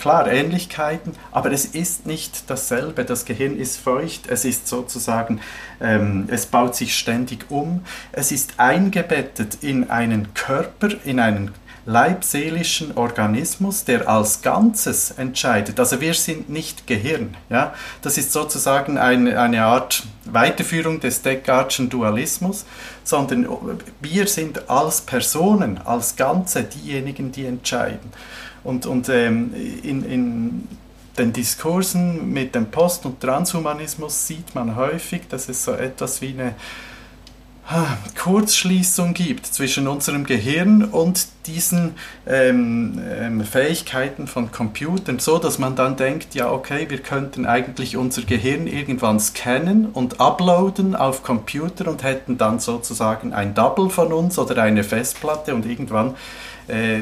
klar, 0.02 0.26
Ähnlichkeiten, 0.26 1.12
aber 1.30 1.52
es 1.52 1.64
ist 1.64 2.06
nicht 2.06 2.50
dasselbe. 2.50 3.04
Das 3.04 3.24
Gehirn 3.24 3.56
ist 3.56 3.76
feucht, 3.76 4.26
es 4.26 4.44
ist 4.44 4.66
sozusagen, 4.66 5.40
ähm, 5.80 6.24
es 6.26 6.46
baut 6.46 6.74
sich 6.74 6.96
ständig 6.96 7.50
um, 7.50 7.84
es 8.10 8.32
ist 8.32 8.54
eingebettet 8.56 9.58
in 9.60 9.90
einen 9.90 10.34
Körper, 10.34 10.88
in 11.04 11.20
einen 11.20 11.52
leibseelischen 11.84 12.96
Organismus, 12.96 13.84
der 13.84 14.08
als 14.08 14.42
Ganzes 14.42 15.10
entscheidet. 15.12 15.80
Also 15.80 16.00
wir 16.00 16.14
sind 16.14 16.48
nicht 16.48 16.86
Gehirn. 16.86 17.36
Ja? 17.50 17.74
Das 18.02 18.18
ist 18.18 18.32
sozusagen 18.32 18.98
eine, 18.98 19.40
eine 19.40 19.64
Art 19.64 20.04
Weiterführung 20.24 21.00
des 21.00 21.24
Descartes'schen 21.24 21.88
Dualismus, 21.88 22.64
sondern 23.02 23.48
wir 24.00 24.26
sind 24.28 24.70
als 24.70 25.00
Personen, 25.00 25.78
als 25.84 26.16
Ganze 26.16 26.62
diejenigen, 26.62 27.32
die 27.32 27.46
entscheiden. 27.46 28.12
Und, 28.62 28.86
und 28.86 29.08
ähm, 29.08 29.52
in, 29.82 30.04
in 30.04 30.68
den 31.18 31.32
Diskursen 31.32 32.32
mit 32.32 32.54
dem 32.54 32.66
Post- 32.70 33.04
und 33.04 33.20
Transhumanismus 33.20 34.26
sieht 34.26 34.54
man 34.54 34.76
häufig, 34.76 35.22
dass 35.28 35.48
es 35.48 35.64
so 35.64 35.72
etwas 35.72 36.22
wie 36.22 36.28
eine 36.28 36.54
Kurzschließung 38.18 39.14
gibt 39.14 39.46
zwischen 39.46 39.88
unserem 39.88 40.24
Gehirn 40.24 40.84
und 40.84 41.26
diesen 41.46 41.94
ähm, 42.26 43.00
ähm, 43.08 43.44
Fähigkeiten 43.44 44.26
von 44.26 44.52
Computern, 44.52 45.18
so 45.18 45.38
dass 45.38 45.58
man 45.58 45.74
dann 45.74 45.96
denkt, 45.96 46.34
ja 46.34 46.50
okay, 46.50 46.86
wir 46.88 46.98
könnten 46.98 47.46
eigentlich 47.46 47.96
unser 47.96 48.22
Gehirn 48.22 48.66
irgendwann 48.66 49.18
scannen 49.20 49.86
und 49.86 50.20
uploaden 50.20 50.94
auf 50.94 51.22
Computer 51.22 51.88
und 51.88 52.02
hätten 52.02 52.36
dann 52.36 52.60
sozusagen 52.60 53.32
ein 53.32 53.54
Double 53.54 53.90
von 53.90 54.12
uns 54.12 54.38
oder 54.38 54.62
eine 54.62 54.84
Festplatte 54.84 55.54
und 55.54 55.64
irgendwann 55.64 56.14
äh, 56.68 57.00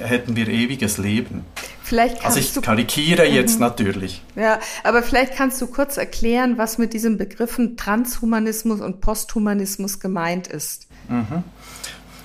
hätten 0.00 0.36
wir 0.36 0.48
ewiges 0.48 0.98
Leben. 0.98 1.44
Vielleicht 1.90 2.24
also 2.24 2.38
ich 2.38 2.54
karikiere 2.62 3.24
du, 3.24 3.32
jetzt 3.32 3.54
mhm. 3.54 3.62
natürlich. 3.62 4.22
Ja, 4.36 4.60
aber 4.84 5.02
vielleicht 5.02 5.34
kannst 5.34 5.60
du 5.60 5.66
kurz 5.66 5.96
erklären, 5.96 6.56
was 6.56 6.78
mit 6.78 6.92
diesen 6.92 7.18
Begriffen 7.18 7.76
Transhumanismus 7.76 8.80
und 8.80 9.00
Posthumanismus 9.00 9.98
gemeint 9.98 10.46
ist. 10.46 10.86
Mhm. 11.08 11.42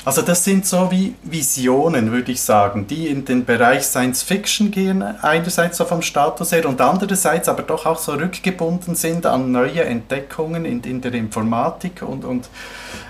Also 0.05 0.21
das 0.21 0.43
sind 0.43 0.67
so 0.67 0.91
wie 0.91 1.15
Visionen, 1.23 2.11
würde 2.11 2.31
ich 2.31 2.41
sagen, 2.41 2.85
die 2.85 3.07
in 3.07 3.25
den 3.25 3.43
Bereich 3.43 3.85
Science 3.85 4.21
Fiction 4.21 4.69
gehen, 4.69 5.01
einerseits 5.01 5.77
so 5.77 5.85
vom 5.85 6.03
Status 6.03 6.51
her 6.51 6.69
und 6.69 6.79
andererseits 6.79 7.49
aber 7.49 7.63
doch 7.63 7.87
auch 7.87 7.97
so 7.97 8.11
rückgebunden 8.11 8.93
sind 8.93 9.25
an 9.25 9.51
neue 9.51 9.83
Entdeckungen 9.83 10.65
in, 10.65 10.83
in 10.83 11.01
der 11.01 11.15
Informatik 11.15 12.03
und, 12.03 12.23
und 12.23 12.49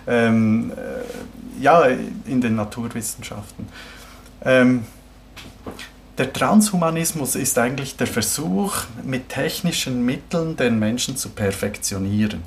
ähm, 0.08 0.72
äh, 0.72 1.62
ja, 1.62 1.84
in 1.84 2.40
den 2.40 2.56
Naturwissenschaften. 2.56 3.68
Ähm, 4.46 4.86
der 6.18 6.32
Transhumanismus 6.32 7.36
ist 7.36 7.58
eigentlich 7.58 7.98
der 7.98 8.08
Versuch, 8.08 8.76
mit 9.04 9.30
technischen 9.30 10.06
Mitteln 10.06 10.56
den 10.56 10.80
Menschen 10.80 11.18
zu 11.18 11.30
perfektionieren. 11.30 12.42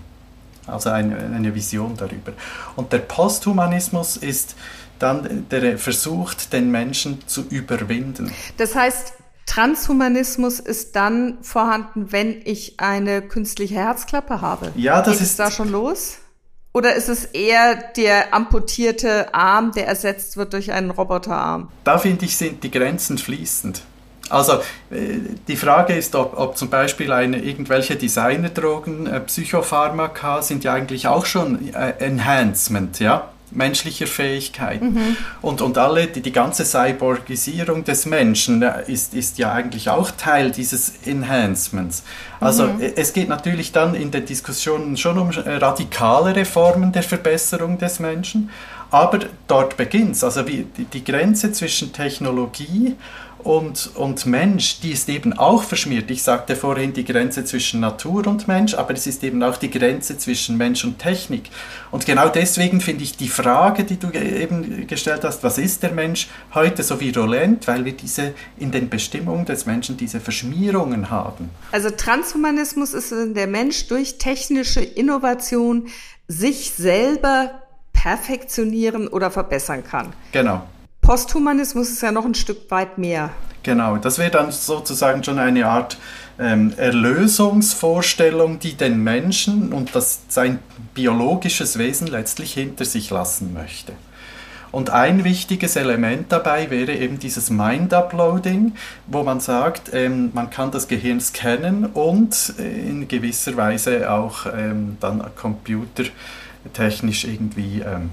Also 0.66 0.90
eine, 0.90 1.16
eine 1.16 1.54
Vision 1.54 1.96
darüber. 1.96 2.32
Und 2.76 2.92
der 2.92 2.98
Posthumanismus 2.98 4.16
ist 4.16 4.54
dann 4.98 5.46
der 5.50 5.78
Versuch, 5.78 6.34
den 6.52 6.70
Menschen 6.70 7.26
zu 7.26 7.42
überwinden. 7.48 8.32
Das 8.56 8.75
heißt, 8.75 9.14
Transhumanismus 9.46 10.60
ist 10.60 10.94
dann 10.94 11.38
vorhanden, 11.42 12.12
wenn 12.12 12.42
ich 12.44 12.80
eine 12.80 13.22
künstliche 13.22 13.76
Herzklappe 13.76 14.40
habe. 14.40 14.72
Ja, 14.76 15.00
das 15.00 15.18
Geht 15.18 15.26
ist 15.26 15.38
da 15.38 15.50
schon 15.50 15.70
los. 15.70 16.18
Oder 16.72 16.94
ist 16.94 17.08
es 17.08 17.25
eher 17.25 17.76
der 17.96 18.34
amputierte 18.34 19.34
Arm, 19.34 19.72
der 19.72 19.88
ersetzt 19.88 20.37
wird 20.37 20.52
durch 20.52 20.72
einen 20.72 20.90
Roboterarm? 20.90 21.68
Da 21.84 21.98
finde 21.98 22.26
ich, 22.26 22.37
sind 22.37 22.62
die 22.62 22.70
Grenzen 22.70 23.18
fließend. 23.18 23.82
Also 24.30 24.54
äh, 24.90 25.18
die 25.46 25.56
Frage 25.56 25.94
ist, 25.94 26.14
ob, 26.14 26.38
ob 26.38 26.56
zum 26.56 26.68
Beispiel 26.68 27.12
eine, 27.12 27.38
irgendwelche 27.38 27.96
Designerdrogen, 27.96 29.06
äh, 29.06 29.20
Psychopharmaka 29.20 30.42
sind 30.42 30.64
ja 30.64 30.75
eigentlich 30.75 31.08
auch 31.08 31.25
schon 31.25 31.72
äh, 31.72 31.94
Enhancement, 31.98 33.00
ja? 33.00 33.30
Menschlicher 33.50 34.06
Fähigkeiten. 34.06 34.94
Mhm. 34.94 35.16
Und, 35.42 35.60
und 35.60 35.78
alle, 35.78 36.06
die, 36.06 36.20
die 36.20 36.32
ganze 36.32 36.64
Cyborgisierung 36.64 37.84
des 37.84 38.06
Menschen 38.06 38.62
ist, 38.62 39.14
ist 39.14 39.38
ja 39.38 39.52
eigentlich 39.52 39.90
auch 39.90 40.10
Teil 40.10 40.50
dieses 40.50 40.94
Enhancements. 41.06 42.02
Also 42.40 42.66
mhm. 42.66 42.80
E, 42.80 42.92
es 42.96 43.12
geht 43.12 43.28
natürlich 43.28 43.72
dann 43.72 43.94
in 43.94 44.10
den 44.10 44.26
Diskussionen 44.26 44.96
schon 44.96 45.18
um 45.18 45.30
äh, 45.30 45.56
radikalere 45.56 46.44
Formen 46.44 46.92
der 46.92 47.02
Verbesserung 47.02 47.78
des 47.78 48.00
Menschen, 48.00 48.50
aber 48.90 49.20
dort 49.46 49.76
beginnt 49.76 50.12
es. 50.12 50.24
Also 50.24 50.46
wie 50.46 50.66
die, 50.76 50.84
die 50.84 51.04
Grenze 51.04 51.52
zwischen 51.52 51.92
Technologie 51.92 52.88
und, 52.88 52.96
und 53.45 54.26
Mensch, 54.26 54.80
die 54.80 54.92
ist 54.92 55.09
eben 55.09 55.33
auch 55.33 55.62
verschmiert. 55.62 56.11
Ich 56.11 56.23
sagte 56.23 56.57
vorhin 56.57 56.92
die 56.92 57.04
Grenze 57.04 57.45
zwischen 57.45 57.80
Natur 57.80 58.26
und 58.26 58.49
Mensch, 58.49 58.75
aber 58.75 58.95
es 58.95 59.07
ist 59.07 59.23
eben 59.23 59.42
auch 59.42 59.57
die 59.57 59.71
Grenze 59.71 60.18
zwischen 60.18 60.57
Mensch 60.57 60.85
und 60.85 60.99
Technik. 60.99 61.50
Und 61.90 62.04
genau 62.04 62.28
deswegen 62.28 62.80
finde 62.80 63.04
ich 63.04 63.16
die 63.16 63.28
Frage, 63.28 63.85
die 63.85 63.97
du 63.97 64.11
eben 64.11 64.87
gestellt 64.87 65.25
hast, 65.25 65.42
was 65.45 65.59
ist 65.59 65.83
der 65.83 65.92
Mensch, 65.92 66.28
heute 66.52 66.83
so 66.83 67.00
virulent, 67.00 67.66
weil 67.68 67.85
wir 67.85 67.92
diese 67.92 68.35
in 68.59 68.71
den 68.71 68.88
Bestimmungen 68.88 69.45
des 69.45 69.66
Menschen 69.66 69.97
diese 69.97 70.21
Verschmierungen 70.21 71.11
haben. 71.11 71.50
Also 71.73 71.90
Transhumanismus 71.90 72.92
ist, 72.92 73.12
wenn 73.12 73.35
der 73.35 73.47
Mensch 73.47 73.87
durch 73.87 74.18
technische 74.18 74.80
Innovation 74.80 75.88
sich 76.26 76.73
selber 76.73 77.62
perfektionieren 77.92 79.09
oder 79.09 79.30
verbessern 79.30 79.83
kann. 79.83 80.12
Genau. 80.33 80.62
Posthumanismus 81.00 81.90
ist 81.90 82.02
ja 82.02 82.12
noch 82.12 82.24
ein 82.24 82.34
Stück 82.34 82.70
weit 82.70 82.98
mehr. 82.98 83.30
Genau, 83.62 83.96
das 83.96 84.18
wäre 84.18 84.30
dann 84.30 84.50
sozusagen 84.52 85.24
schon 85.24 85.38
eine 85.38 85.66
Art 85.66 85.98
ähm, 86.38 86.72
Erlösungsvorstellung, 86.76 88.58
die 88.58 88.74
den 88.74 89.02
Menschen 89.02 89.72
und 89.72 89.94
das, 89.94 90.20
sein 90.28 90.60
biologisches 90.94 91.78
Wesen 91.78 92.06
letztlich 92.06 92.54
hinter 92.54 92.84
sich 92.84 93.10
lassen 93.10 93.52
möchte. 93.52 93.92
Und 94.70 94.90
ein 94.90 95.24
wichtiges 95.24 95.76
Element 95.76 96.30
dabei 96.30 96.70
wäre 96.70 96.92
eben 96.92 97.18
dieses 97.18 97.50
Mind-Uploading, 97.50 98.74
wo 99.06 99.22
man 99.22 99.40
sagt, 99.40 99.90
ähm, 99.94 100.30
man 100.34 100.50
kann 100.50 100.70
das 100.70 100.88
Gehirn 100.88 101.20
scannen 101.20 101.86
und 101.86 102.54
in 102.58 103.08
gewisser 103.08 103.56
Weise 103.56 104.10
auch 104.10 104.46
ähm, 104.54 104.98
dann 105.00 105.24
computertechnisch 105.36 107.24
irgendwie 107.24 107.80
ähm, 107.80 108.10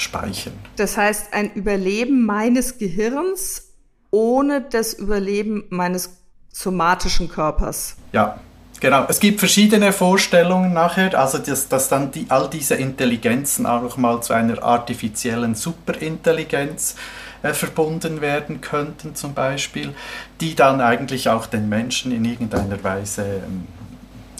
speichern. 0.00 0.54
Das 0.76 0.96
heißt, 0.96 1.32
ein 1.32 1.52
Überleben 1.52 2.24
meines 2.24 2.78
Gehirns 2.78 3.68
ohne 4.10 4.60
das 4.62 4.94
Überleben 4.94 5.64
meines 5.70 6.18
somatischen 6.52 7.28
Körpers. 7.28 7.96
Ja, 8.12 8.38
Genau, 8.80 9.06
es 9.08 9.18
gibt 9.18 9.38
verschiedene 9.38 9.92
Vorstellungen 9.92 10.74
nachher, 10.74 11.18
also 11.18 11.38
dass, 11.38 11.68
dass 11.68 11.88
dann 11.88 12.10
die, 12.10 12.26
all 12.28 12.50
diese 12.50 12.74
Intelligenzen 12.74 13.64
auch 13.64 13.80
nochmal 13.80 14.22
zu 14.22 14.34
einer 14.34 14.62
artifiziellen 14.62 15.54
Superintelligenz 15.54 16.96
äh, 17.42 17.54
verbunden 17.54 18.20
werden 18.20 18.60
könnten 18.60 19.14
zum 19.14 19.32
Beispiel, 19.32 19.94
die 20.40 20.54
dann 20.54 20.82
eigentlich 20.82 21.30
auch 21.30 21.46
den 21.46 21.68
Menschen 21.68 22.12
in 22.12 22.24
irgendeiner 22.24 22.82
Weise 22.84 23.22
ähm, 23.22 23.66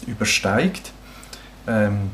übersteigt. 0.05 0.91
Ähm, 1.67 2.11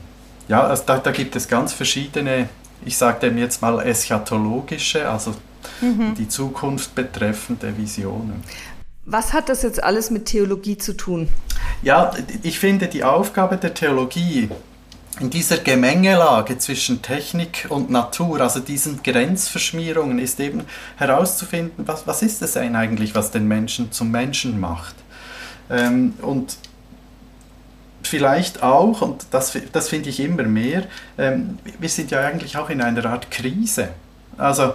ja, 0.48 0.62
also 0.62 0.84
da, 0.86 1.00
da, 1.00 1.12
gibt 1.12 1.36
es 1.36 1.48
ganz 1.48 1.74
verschiedene, 1.74 2.50
ich 2.86 2.98
sage 2.98 3.20
dem 3.22 3.38
jetzt 3.38 3.62
mal 3.62 3.80
eschatologische, 3.82 5.10
also 5.10 5.36
mhm. 5.82 6.16
die 6.16 6.28
Zukunft 6.28 6.96
betreffende 6.96 7.78
Visionen. 7.78 8.44
Was 9.06 9.34
hat 9.34 9.50
das 9.50 9.64
jetzt 9.64 9.84
alles 9.84 10.12
mit 10.12 10.26
Theologie 10.26 10.78
zu 10.78 10.94
tun? 10.94 11.28
Ja, 11.82 12.12
ich 12.44 12.60
finde 12.60 12.88
die 12.88 13.04
Aufgabe 13.04 13.58
der 13.58 13.74
Theologie 13.74 14.50
in 15.20 15.30
dieser 15.30 15.58
Gemengelage 15.58 16.58
zwischen 16.58 17.02
Technik 17.02 17.66
und 17.70 17.90
Natur, 17.90 18.42
also 18.42 18.60
diesen 18.60 19.04
Grenzverschmierungen, 19.04 20.20
ist 20.20 20.40
eben 20.40 20.64
herauszufinden, 20.98 21.88
was, 21.88 22.08
was 22.08 22.22
ist 22.22 22.42
es 22.42 22.56
eigentlich, 22.58 23.14
was 23.14 23.32
den 23.32 23.48
Menschen 23.48 23.92
zum 23.92 24.12
Menschen 24.12 24.60
macht. 24.60 24.96
Ähm, 25.70 26.14
und 26.22 26.58
vielleicht 28.04 28.64
auch, 28.64 29.02
und 29.02 29.26
das, 29.32 29.58
das 29.72 29.90
finde 29.90 30.10
ich 30.10 30.20
immer 30.20 30.44
mehr, 30.44 30.84
ähm, 31.18 31.58
wir 31.80 31.90
sind 31.90 32.12
ja 32.12 32.22
eigentlich 32.22 32.58
auch 32.58 32.70
in 32.70 32.82
einer 32.82 33.06
Art 33.06 33.32
Krise. 33.32 33.90
Also 34.38 34.74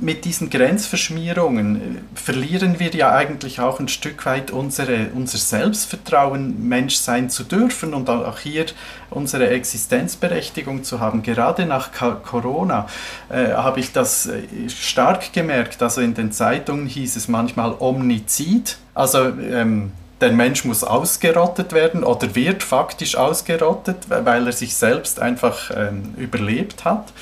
mit 0.00 0.24
diesen 0.24 0.50
Grenzverschmierungen 0.50 1.76
äh, 1.76 1.80
verlieren 2.14 2.80
wir 2.80 2.90
ja 2.90 3.12
eigentlich 3.12 3.60
auch 3.60 3.80
ein 3.80 3.88
Stück 3.88 4.24
weit 4.26 4.50
unsere, 4.50 5.08
unser 5.14 5.38
Selbstvertrauen, 5.38 6.68
Mensch 6.68 6.96
sein 6.96 7.30
zu 7.30 7.44
dürfen 7.44 7.94
und 7.94 8.08
auch 8.08 8.38
hier 8.38 8.66
unsere 9.10 9.48
Existenzberechtigung 9.50 10.84
zu 10.84 11.00
haben. 11.00 11.22
Gerade 11.22 11.66
nach 11.66 11.90
Corona 11.92 12.88
äh, 13.28 13.52
habe 13.52 13.80
ich 13.80 13.92
das 13.92 14.26
äh, 14.26 14.42
stark 14.68 15.32
gemerkt. 15.32 15.82
Also 15.82 16.00
in 16.00 16.14
den 16.14 16.32
Zeitungen 16.32 16.86
hieß 16.86 17.16
es 17.16 17.28
manchmal 17.28 17.74
Omnizid, 17.78 18.78
also 18.94 19.28
ähm, 19.28 19.92
der 20.22 20.32
Mensch 20.32 20.64
muss 20.64 20.84
ausgerottet 20.84 21.72
werden 21.72 22.04
oder 22.04 22.34
wird 22.34 22.62
faktisch 22.62 23.16
ausgerottet, 23.16 23.96
weil 24.08 24.46
er 24.46 24.52
sich 24.52 24.74
selbst 24.74 25.20
einfach 25.20 25.70
ähm, 25.76 26.14
überlebt 26.16 26.84
hat. 26.84 27.12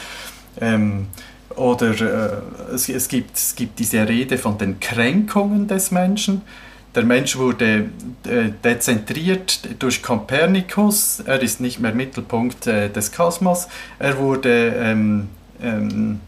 Ähm, 0.60 1.08
oder 1.56 1.88
äh, 2.00 2.74
es, 2.74 2.88
es, 2.88 3.08
gibt, 3.08 3.36
es 3.36 3.56
gibt 3.56 3.78
diese 3.78 4.06
Rede 4.06 4.38
von 4.38 4.58
den 4.58 4.78
Kränkungen 4.78 5.66
des 5.66 5.90
Menschen. 5.90 6.42
Der 6.94 7.04
Mensch 7.04 7.36
wurde 7.36 7.86
äh, 8.24 8.50
dezentriert 8.62 9.60
durch 9.78 10.02
Kopernikus, 10.02 11.20
er 11.24 11.40
ist 11.40 11.60
nicht 11.60 11.80
mehr 11.80 11.94
Mittelpunkt 11.94 12.66
äh, 12.66 12.90
des 12.90 13.12
Kosmos, 13.12 13.68
er 13.98 14.18
wurde 14.18 14.74
ähm, 14.76 15.28
ähm, 15.62 16.20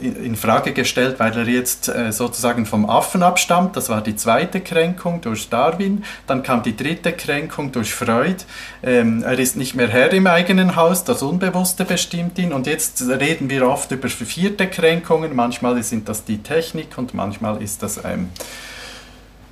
in 0.00 0.34
Frage 0.34 0.72
gestellt, 0.72 1.16
weil 1.18 1.36
er 1.36 1.46
jetzt 1.46 1.88
äh, 1.88 2.12
sozusagen 2.12 2.66
vom 2.66 2.88
Affen 2.88 3.22
abstammt. 3.22 3.76
Das 3.76 3.88
war 3.88 4.00
die 4.00 4.16
zweite 4.16 4.60
Kränkung 4.60 5.20
durch 5.20 5.48
Darwin. 5.48 6.04
Dann 6.26 6.42
kam 6.42 6.62
die 6.62 6.76
dritte 6.76 7.12
Kränkung 7.12 7.70
durch 7.70 7.94
Freud. 7.94 8.44
Ähm, 8.82 9.22
er 9.22 9.38
ist 9.38 9.56
nicht 9.56 9.74
mehr 9.74 9.88
Herr 9.88 10.12
im 10.12 10.26
eigenen 10.26 10.74
Haus, 10.74 11.04
das 11.04 11.22
Unbewusste 11.22 11.84
bestimmt 11.84 12.38
ihn. 12.38 12.52
Und 12.52 12.66
jetzt 12.66 13.02
reden 13.08 13.50
wir 13.50 13.68
oft 13.68 13.90
über 13.92 14.08
vierte 14.08 14.66
Kränkungen. 14.66 15.34
Manchmal 15.36 15.80
sind 15.82 16.08
das 16.08 16.24
die 16.24 16.38
Technik 16.38 16.98
und 16.98 17.14
manchmal 17.14 17.62
ist 17.62 17.82
das 17.82 18.04
ähm, 18.04 18.30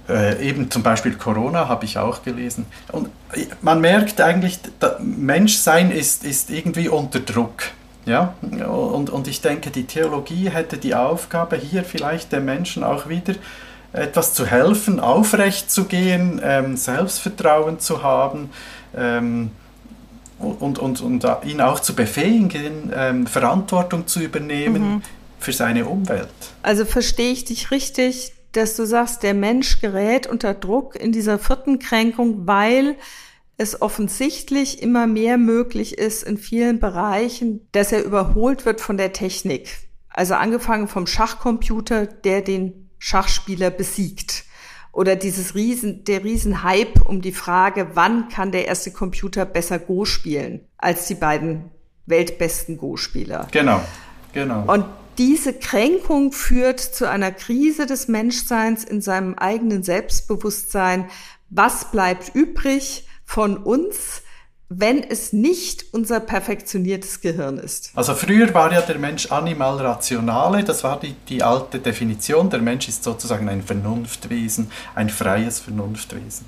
äh, 0.09 0.49
eben 0.49 0.71
zum 0.71 0.83
Beispiel 0.83 1.15
Corona 1.15 1.69
habe 1.69 1.85
ich 1.85 1.99
auch 1.99 2.23
gelesen. 2.23 2.67
Und 2.93 3.11
man 3.63 3.81
merkt 3.81 4.21
eigentlich, 4.21 4.59
Menschsein 5.01 5.91
ist, 5.91 6.25
ist 6.25 6.51
irgendwie 6.51 6.89
unter 6.89 7.21
Druck. 7.21 7.65
Ja, 8.07 8.35
und, 8.41 9.11
und 9.11 9.27
ich 9.27 9.41
denke, 9.41 9.71
die 9.71 9.85
Theologie 9.85 10.49
hätte 10.49 10.79
die 10.79 10.95
Aufgabe, 10.95 11.57
hier 11.57 11.83
vielleicht 11.83 12.31
den 12.31 12.45
Menschen 12.45 12.85
auch 12.85 13.09
wieder 13.09 13.35
etwas 13.93 14.33
zu 14.33 14.47
helfen, 14.47 15.01
aufrecht 15.01 15.71
zu 15.71 15.85
gehen, 15.85 16.41
ähm, 16.43 16.77
Selbstvertrauen 16.77 17.81
zu 17.81 18.05
haben 18.05 18.51
ähm, 18.97 19.51
und, 20.39 20.79
und, 20.79 21.01
und 21.01 21.27
ihn 21.45 21.61
auch 21.61 21.81
zu 21.81 21.97
befähigen, 21.97 22.93
ähm, 22.95 23.27
Verantwortung 23.27 24.07
zu 24.07 24.21
übernehmen 24.21 24.83
mhm. 24.83 25.03
für 25.41 25.53
seine 25.53 25.87
Umwelt. 25.87 26.29
Also 26.63 26.85
verstehe 26.85 27.33
ich 27.33 27.45
dich 27.45 27.73
richtig, 27.73 28.35
dass 28.53 28.77
du 28.77 28.87
sagst, 28.87 29.23
der 29.23 29.35
Mensch 29.35 29.81
gerät 29.81 30.27
unter 30.27 30.55
Druck 30.55 30.95
in 30.95 31.11
dieser 31.11 31.39
vierten 31.39 31.79
Kränkung, 31.79 32.47
weil 32.47 32.95
es 33.59 33.81
offensichtlich 33.81 34.83
immer 34.83 35.07
mehr 35.07 35.39
möglich 35.39 35.99
ist 35.99 36.23
in 36.23 36.37
vielen 36.37 36.79
Bereichen, 36.79 37.67
dass 37.73 37.93
er 37.93 38.05
überholt 38.05 38.67
wird 38.67 38.81
von 38.81 38.97
der 38.97 39.13
Technik. 39.13 39.69
Also 40.09 40.35
angefangen 40.35 40.89
vom 40.89 41.07
Schachcomputer, 41.07 42.07
der 42.07 42.43
den 42.43 42.91
Schachspieler 42.99 43.71
besiegt. 43.71 44.45
Oder 44.93 45.15
dieses 45.15 45.55
Riesen, 45.55 46.05
der 46.05 46.25
Riesenhype 46.25 47.05
um 47.05 47.21
die 47.21 47.33
Frage, 47.33 47.91
wann 47.95 48.29
kann 48.29 48.51
der 48.51 48.67
erste 48.67 48.93
Computer 48.93 49.45
besser 49.45 49.79
Go 49.79 50.07
spielen 50.07 50.61
als 50.79 51.07
die 51.07 51.15
beiden 51.15 51.71
weltbesten 52.07 52.79
Go-Spieler. 52.79 53.49
Genau, 53.51 53.83
genau. 54.33 54.73
Und 54.73 54.87
diese 55.19 55.53
Kränkung 55.53 56.33
führt 56.33 56.81
zu 56.81 57.09
einer 57.09 57.33
Krise 57.33 57.87
des 57.87 58.09
Menschseins 58.09 58.85
in 58.85 59.01
seinem 59.01 59.35
eigenen 59.35 59.83
Selbstbewusstsein. 59.83 61.11
Was 61.51 61.91
bleibt 61.91 62.35
übrig? 62.35 63.07
Von 63.27 63.59
uns, 63.59 64.23
wenn 64.69 65.03
es 65.03 65.33
nicht 65.33 65.85
unser 65.93 66.19
perfektioniertes 66.21 67.21
Gehirn 67.21 67.59
ist. 67.59 67.93
Also 67.95 68.15
früher 68.15 68.53
war 68.55 68.73
ja 68.73 68.81
der 68.81 68.99
Mensch 68.99 69.31
animal 69.31 69.77
rationale, 69.79 70.65
das 70.65 70.83
war 70.83 70.99
die, 70.99 71.15
die 71.29 71.43
alte 71.43 71.79
Definition. 71.79 72.51
Der 72.51 72.61
Mensch 72.61 72.89
ist 72.89 73.05
sozusagen 73.05 73.49
ein 73.49 73.63
Vernunftwesen, 73.63 74.71
ein 74.95 75.09
freies 75.09 75.61
Vernunftwesen. 75.61 76.47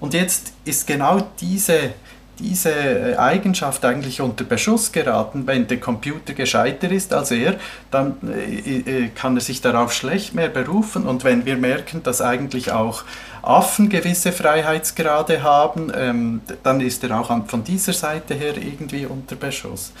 Und 0.00 0.14
jetzt 0.14 0.52
ist 0.64 0.86
genau 0.86 1.28
diese 1.40 1.92
diese 2.38 2.72
äh, 2.72 3.16
Eigenschaft 3.16 3.84
eigentlich 3.84 4.20
unter 4.20 4.44
Beschuss 4.44 4.92
geraten. 4.92 5.46
Wenn 5.46 5.66
der 5.66 5.78
Computer 5.78 6.32
gescheiter 6.32 6.90
ist 6.90 7.12
als 7.12 7.30
er, 7.30 7.56
dann 7.90 8.16
äh, 8.26 9.04
äh, 9.04 9.08
kann 9.08 9.36
er 9.36 9.40
sich 9.40 9.60
darauf 9.60 9.92
schlecht 9.92 10.34
mehr 10.34 10.48
berufen. 10.48 11.04
Und 11.04 11.24
wenn 11.24 11.46
wir 11.46 11.56
merken, 11.56 12.02
dass 12.02 12.20
eigentlich 12.20 12.72
auch 12.72 13.04
Affen 13.46 13.88
gewisse 13.88 14.32
Freiheitsgrade 14.32 15.42
haben, 15.42 15.92
ähm, 15.94 16.40
dann 16.62 16.80
ist 16.80 17.04
er 17.04 17.20
auch 17.20 17.30
von 17.46 17.64
dieser 17.64 17.92
Seite 17.92 18.34
her 18.34 18.56
irgendwie 18.56 19.06
unter 19.06 19.36
Beschuss. 19.36 19.92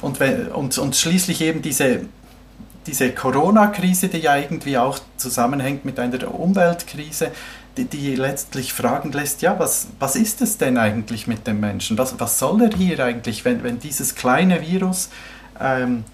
Und, 0.00 0.20
wenn, 0.20 0.48
und, 0.48 0.76
und 0.78 0.96
schließlich 0.96 1.40
eben 1.40 1.62
diese 1.62 2.00
diese 2.86 3.12
Corona-Krise, 3.12 4.08
die 4.08 4.18
ja 4.18 4.36
irgendwie 4.36 4.76
auch 4.76 4.98
zusammenhängt 5.16 5.84
mit 5.84 5.98
einer 5.98 6.34
Umweltkrise, 6.34 7.30
die, 7.76 7.84
die 7.84 8.16
letztlich 8.16 8.72
fragen 8.72 9.12
lässt, 9.12 9.42
ja, 9.42 9.58
was, 9.58 9.88
was 9.98 10.16
ist 10.16 10.42
es 10.42 10.58
denn 10.58 10.76
eigentlich 10.76 11.26
mit 11.26 11.46
dem 11.46 11.60
Menschen? 11.60 11.96
Was, 11.96 12.18
was 12.20 12.38
soll 12.38 12.62
er 12.62 12.76
hier 12.76 13.00
eigentlich, 13.00 13.44
wenn, 13.44 13.62
wenn 13.62 13.78
dieses 13.78 14.14
kleine 14.14 14.60
Virus 14.60 15.08
ähm, 15.60 16.04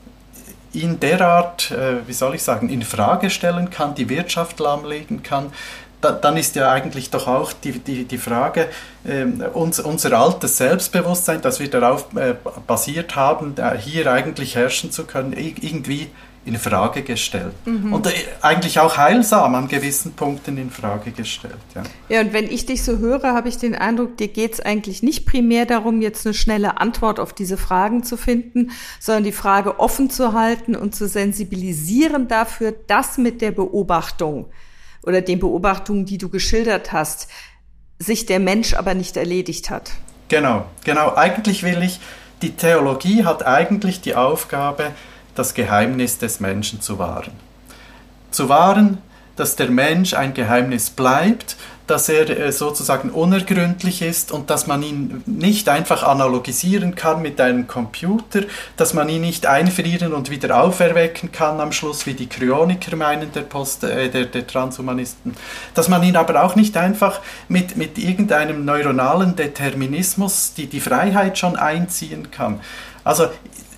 ihn 0.72 1.00
derart, 1.00 1.70
äh, 1.70 2.06
wie 2.06 2.12
soll 2.12 2.34
ich 2.34 2.42
sagen, 2.42 2.68
in 2.68 2.82
Frage 2.82 3.30
stellen 3.30 3.70
kann, 3.70 3.94
die 3.94 4.08
Wirtschaft 4.08 4.60
lahmlegen 4.60 5.22
kann, 5.22 5.52
da, 6.00 6.12
dann 6.12 6.36
ist 6.36 6.54
ja 6.56 6.70
eigentlich 6.70 7.10
doch 7.10 7.26
auch 7.26 7.52
die, 7.52 7.72
die, 7.72 8.04
die 8.04 8.18
Frage, 8.18 8.68
äh, 9.04 9.24
uns, 9.52 9.80
unser 9.80 10.18
altes 10.18 10.56
Selbstbewusstsein, 10.56 11.40
das 11.42 11.60
wir 11.60 11.70
darauf 11.70 12.06
äh, 12.14 12.34
basiert 12.66 13.16
haben, 13.16 13.54
hier 13.78 14.10
eigentlich 14.10 14.56
herrschen 14.56 14.90
zu 14.90 15.04
können, 15.04 15.32
irgendwie 15.32 16.08
in 16.48 16.56
Frage 16.56 17.02
gestellt. 17.02 17.52
Mhm. 17.66 17.92
Und 17.92 18.06
äh, 18.06 18.10
eigentlich 18.40 18.80
auch 18.80 18.96
heilsam 18.96 19.54
an 19.54 19.68
gewissen 19.68 20.12
Punkten 20.12 20.56
in 20.56 20.70
Frage 20.70 21.10
gestellt. 21.10 21.54
Ja, 21.74 21.82
ja 22.08 22.20
und 22.22 22.32
wenn 22.32 22.46
ich 22.46 22.64
dich 22.64 22.82
so 22.82 22.98
höre, 22.98 23.34
habe 23.34 23.48
ich 23.48 23.58
den 23.58 23.74
Eindruck, 23.74 24.16
dir 24.16 24.28
geht 24.28 24.54
es 24.54 24.60
eigentlich 24.60 25.02
nicht 25.02 25.26
primär 25.26 25.66
darum, 25.66 26.00
jetzt 26.00 26.26
eine 26.26 26.34
schnelle 26.34 26.80
Antwort 26.80 27.20
auf 27.20 27.34
diese 27.34 27.58
Fragen 27.58 28.02
zu 28.02 28.16
finden, 28.16 28.70
sondern 28.98 29.24
die 29.24 29.32
Frage 29.32 29.78
offen 29.78 30.10
zu 30.10 30.32
halten 30.32 30.74
und 30.74 30.94
zu 30.94 31.06
sensibilisieren 31.06 32.28
dafür, 32.28 32.72
dass 32.86 33.18
mit 33.18 33.42
der 33.42 33.50
Beobachtung 33.50 34.46
oder 35.02 35.20
den 35.20 35.38
Beobachtungen, 35.38 36.06
die 36.06 36.18
du 36.18 36.28
geschildert 36.28 36.92
hast, 36.92 37.28
sich 37.98 38.26
der 38.26 38.40
Mensch 38.40 38.74
aber 38.74 38.94
nicht 38.94 39.16
erledigt 39.16 39.70
hat. 39.70 39.90
Genau, 40.28 40.66
genau. 40.84 41.14
Eigentlich 41.14 41.62
will 41.62 41.82
ich, 41.82 42.00
die 42.42 42.52
Theologie 42.52 43.24
hat 43.24 43.46
eigentlich 43.46 44.00
die 44.00 44.14
Aufgabe, 44.14 44.92
das 45.34 45.54
Geheimnis 45.54 46.18
des 46.18 46.40
Menschen 46.40 46.80
zu 46.80 46.98
wahren. 46.98 47.32
Zu 48.30 48.48
wahren, 48.48 48.98
dass 49.36 49.56
der 49.56 49.70
Mensch 49.70 50.14
ein 50.14 50.34
Geheimnis 50.34 50.90
bleibt 50.90 51.56
dass 51.88 52.08
er 52.08 52.28
äh, 52.28 52.52
sozusagen 52.52 53.10
unergründlich 53.10 54.02
ist 54.02 54.30
und 54.30 54.50
dass 54.50 54.66
man 54.66 54.82
ihn 54.82 55.22
nicht 55.26 55.68
einfach 55.68 56.02
analogisieren 56.02 56.94
kann 56.94 57.22
mit 57.22 57.40
einem 57.40 57.66
Computer, 57.66 58.42
dass 58.76 58.94
man 58.94 59.08
ihn 59.08 59.22
nicht 59.22 59.46
einfrieren 59.46 60.12
und 60.12 60.30
wieder 60.30 60.62
auferwecken 60.62 61.32
kann 61.32 61.60
am 61.60 61.72
Schluss, 61.72 62.06
wie 62.06 62.14
die 62.14 62.28
Kryoniker 62.28 62.94
meinen, 62.94 63.32
der, 63.32 63.40
Post, 63.40 63.84
äh, 63.84 64.08
der, 64.10 64.26
der 64.26 64.46
Transhumanisten, 64.46 65.34
dass 65.74 65.88
man 65.88 66.02
ihn 66.02 66.16
aber 66.16 66.44
auch 66.44 66.54
nicht 66.54 66.76
einfach 66.76 67.20
mit, 67.48 67.76
mit 67.76 67.98
irgendeinem 67.98 68.64
neuronalen 68.64 69.34
Determinismus 69.34 70.52
die, 70.54 70.66
die 70.66 70.80
Freiheit 70.80 71.38
schon 71.38 71.56
einziehen 71.56 72.30
kann. 72.30 72.60
Also 73.02 73.28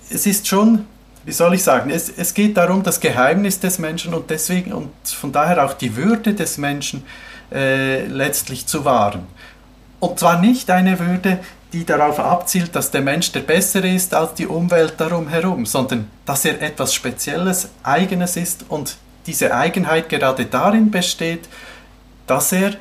es 0.09 0.25
ist 0.25 0.47
schon 0.47 0.85
wie 1.23 1.31
soll 1.31 1.53
ich 1.53 1.63
sagen, 1.63 1.91
es, 1.91 2.09
es 2.09 2.33
geht 2.33 2.57
darum, 2.57 2.81
das 2.81 2.99
Geheimnis 2.99 3.59
des 3.59 3.77
Menschen 3.77 4.13
und 4.13 4.31
deswegen 4.31 4.73
und 4.73 4.89
von 5.05 5.31
daher 5.31 5.63
auch 5.63 5.73
die 5.73 5.95
Würde 5.95 6.33
des 6.33 6.57
Menschen 6.57 7.03
äh, 7.51 8.05
letztlich 8.05 8.65
zu 8.65 8.85
wahren. 8.85 9.27
Und 9.99 10.19
zwar 10.19 10.39
nicht 10.39 10.69
eine 10.69 10.99
Würde, 10.99 11.39
die 11.73 11.85
darauf 11.85 12.19
abzielt, 12.19 12.75
dass 12.75 12.91
der 12.91 13.01
Mensch 13.01 13.31
der 13.31 13.41
Bessere 13.41 13.87
ist 13.87 14.13
als 14.13 14.33
die 14.33 14.47
Umwelt 14.47 14.95
darum 14.97 15.29
herum, 15.29 15.65
sondern 15.65 16.07
dass 16.25 16.43
er 16.45 16.61
etwas 16.61 16.93
Spezielles, 16.93 17.69
Eigenes 17.83 18.35
ist 18.35 18.65
und 18.67 18.97
diese 19.25 19.55
Eigenheit 19.55 20.09
gerade 20.09 20.45
darin 20.45 20.91
besteht, 20.91 21.47
dass 22.27 22.51
er 22.51 22.75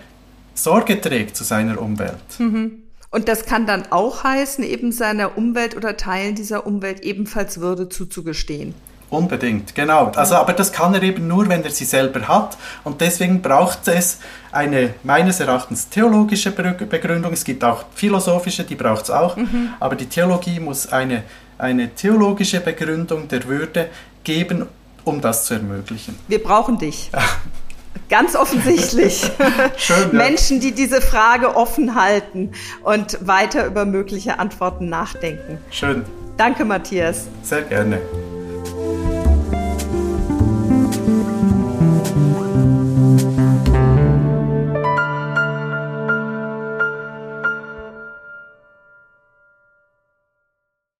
Sorge 0.54 1.00
trägt 1.00 1.36
zu 1.36 1.44
seiner 1.44 1.80
Umwelt. 1.80 2.14
Mhm. 2.38 2.82
Und 3.10 3.28
das 3.28 3.44
kann 3.44 3.66
dann 3.66 3.90
auch 3.90 4.22
heißen, 4.22 4.62
eben 4.62 4.92
seiner 4.92 5.36
Umwelt 5.36 5.76
oder 5.76 5.96
Teilen 5.96 6.36
dieser 6.36 6.66
Umwelt 6.66 7.00
ebenfalls 7.00 7.60
Würde 7.60 7.88
zuzugestehen. 7.88 8.74
Unbedingt, 9.10 9.74
genau. 9.74 10.12
Also, 10.14 10.36
aber 10.36 10.52
das 10.52 10.70
kann 10.72 10.94
er 10.94 11.02
eben 11.02 11.26
nur, 11.26 11.48
wenn 11.48 11.64
er 11.64 11.70
sie 11.70 11.84
selber 11.84 12.28
hat. 12.28 12.56
Und 12.84 13.00
deswegen 13.00 13.42
braucht 13.42 13.88
es 13.88 14.18
eine 14.52 14.94
meines 15.02 15.40
Erachtens 15.40 15.88
theologische 15.88 16.52
Begründung. 16.52 17.32
Es 17.32 17.42
gibt 17.42 17.64
auch 17.64 17.84
philosophische, 17.92 18.62
die 18.62 18.76
braucht 18.76 19.04
es 19.04 19.10
auch. 19.10 19.36
Mhm. 19.36 19.70
Aber 19.80 19.96
die 19.96 20.06
Theologie 20.06 20.60
muss 20.60 20.92
eine, 20.92 21.24
eine 21.58 21.92
theologische 21.92 22.60
Begründung 22.60 23.26
der 23.26 23.44
Würde 23.46 23.88
geben, 24.22 24.66
um 25.02 25.20
das 25.20 25.44
zu 25.44 25.54
ermöglichen. 25.54 26.16
Wir 26.28 26.40
brauchen 26.40 26.78
dich. 26.78 27.10
Ganz 28.08 28.36
offensichtlich. 28.36 29.28
Schön, 29.76 30.10
ja. 30.12 30.18
Menschen, 30.18 30.60
die 30.60 30.72
diese 30.72 31.00
Frage 31.00 31.56
offen 31.56 31.96
halten 31.96 32.52
und 32.84 33.18
weiter 33.26 33.66
über 33.66 33.84
mögliche 33.84 34.38
Antworten 34.38 34.88
nachdenken. 34.88 35.58
Schön. 35.72 36.04
Danke, 36.36 36.64
Matthias. 36.64 37.26
Sehr 37.42 37.62
gerne. 37.62 38.00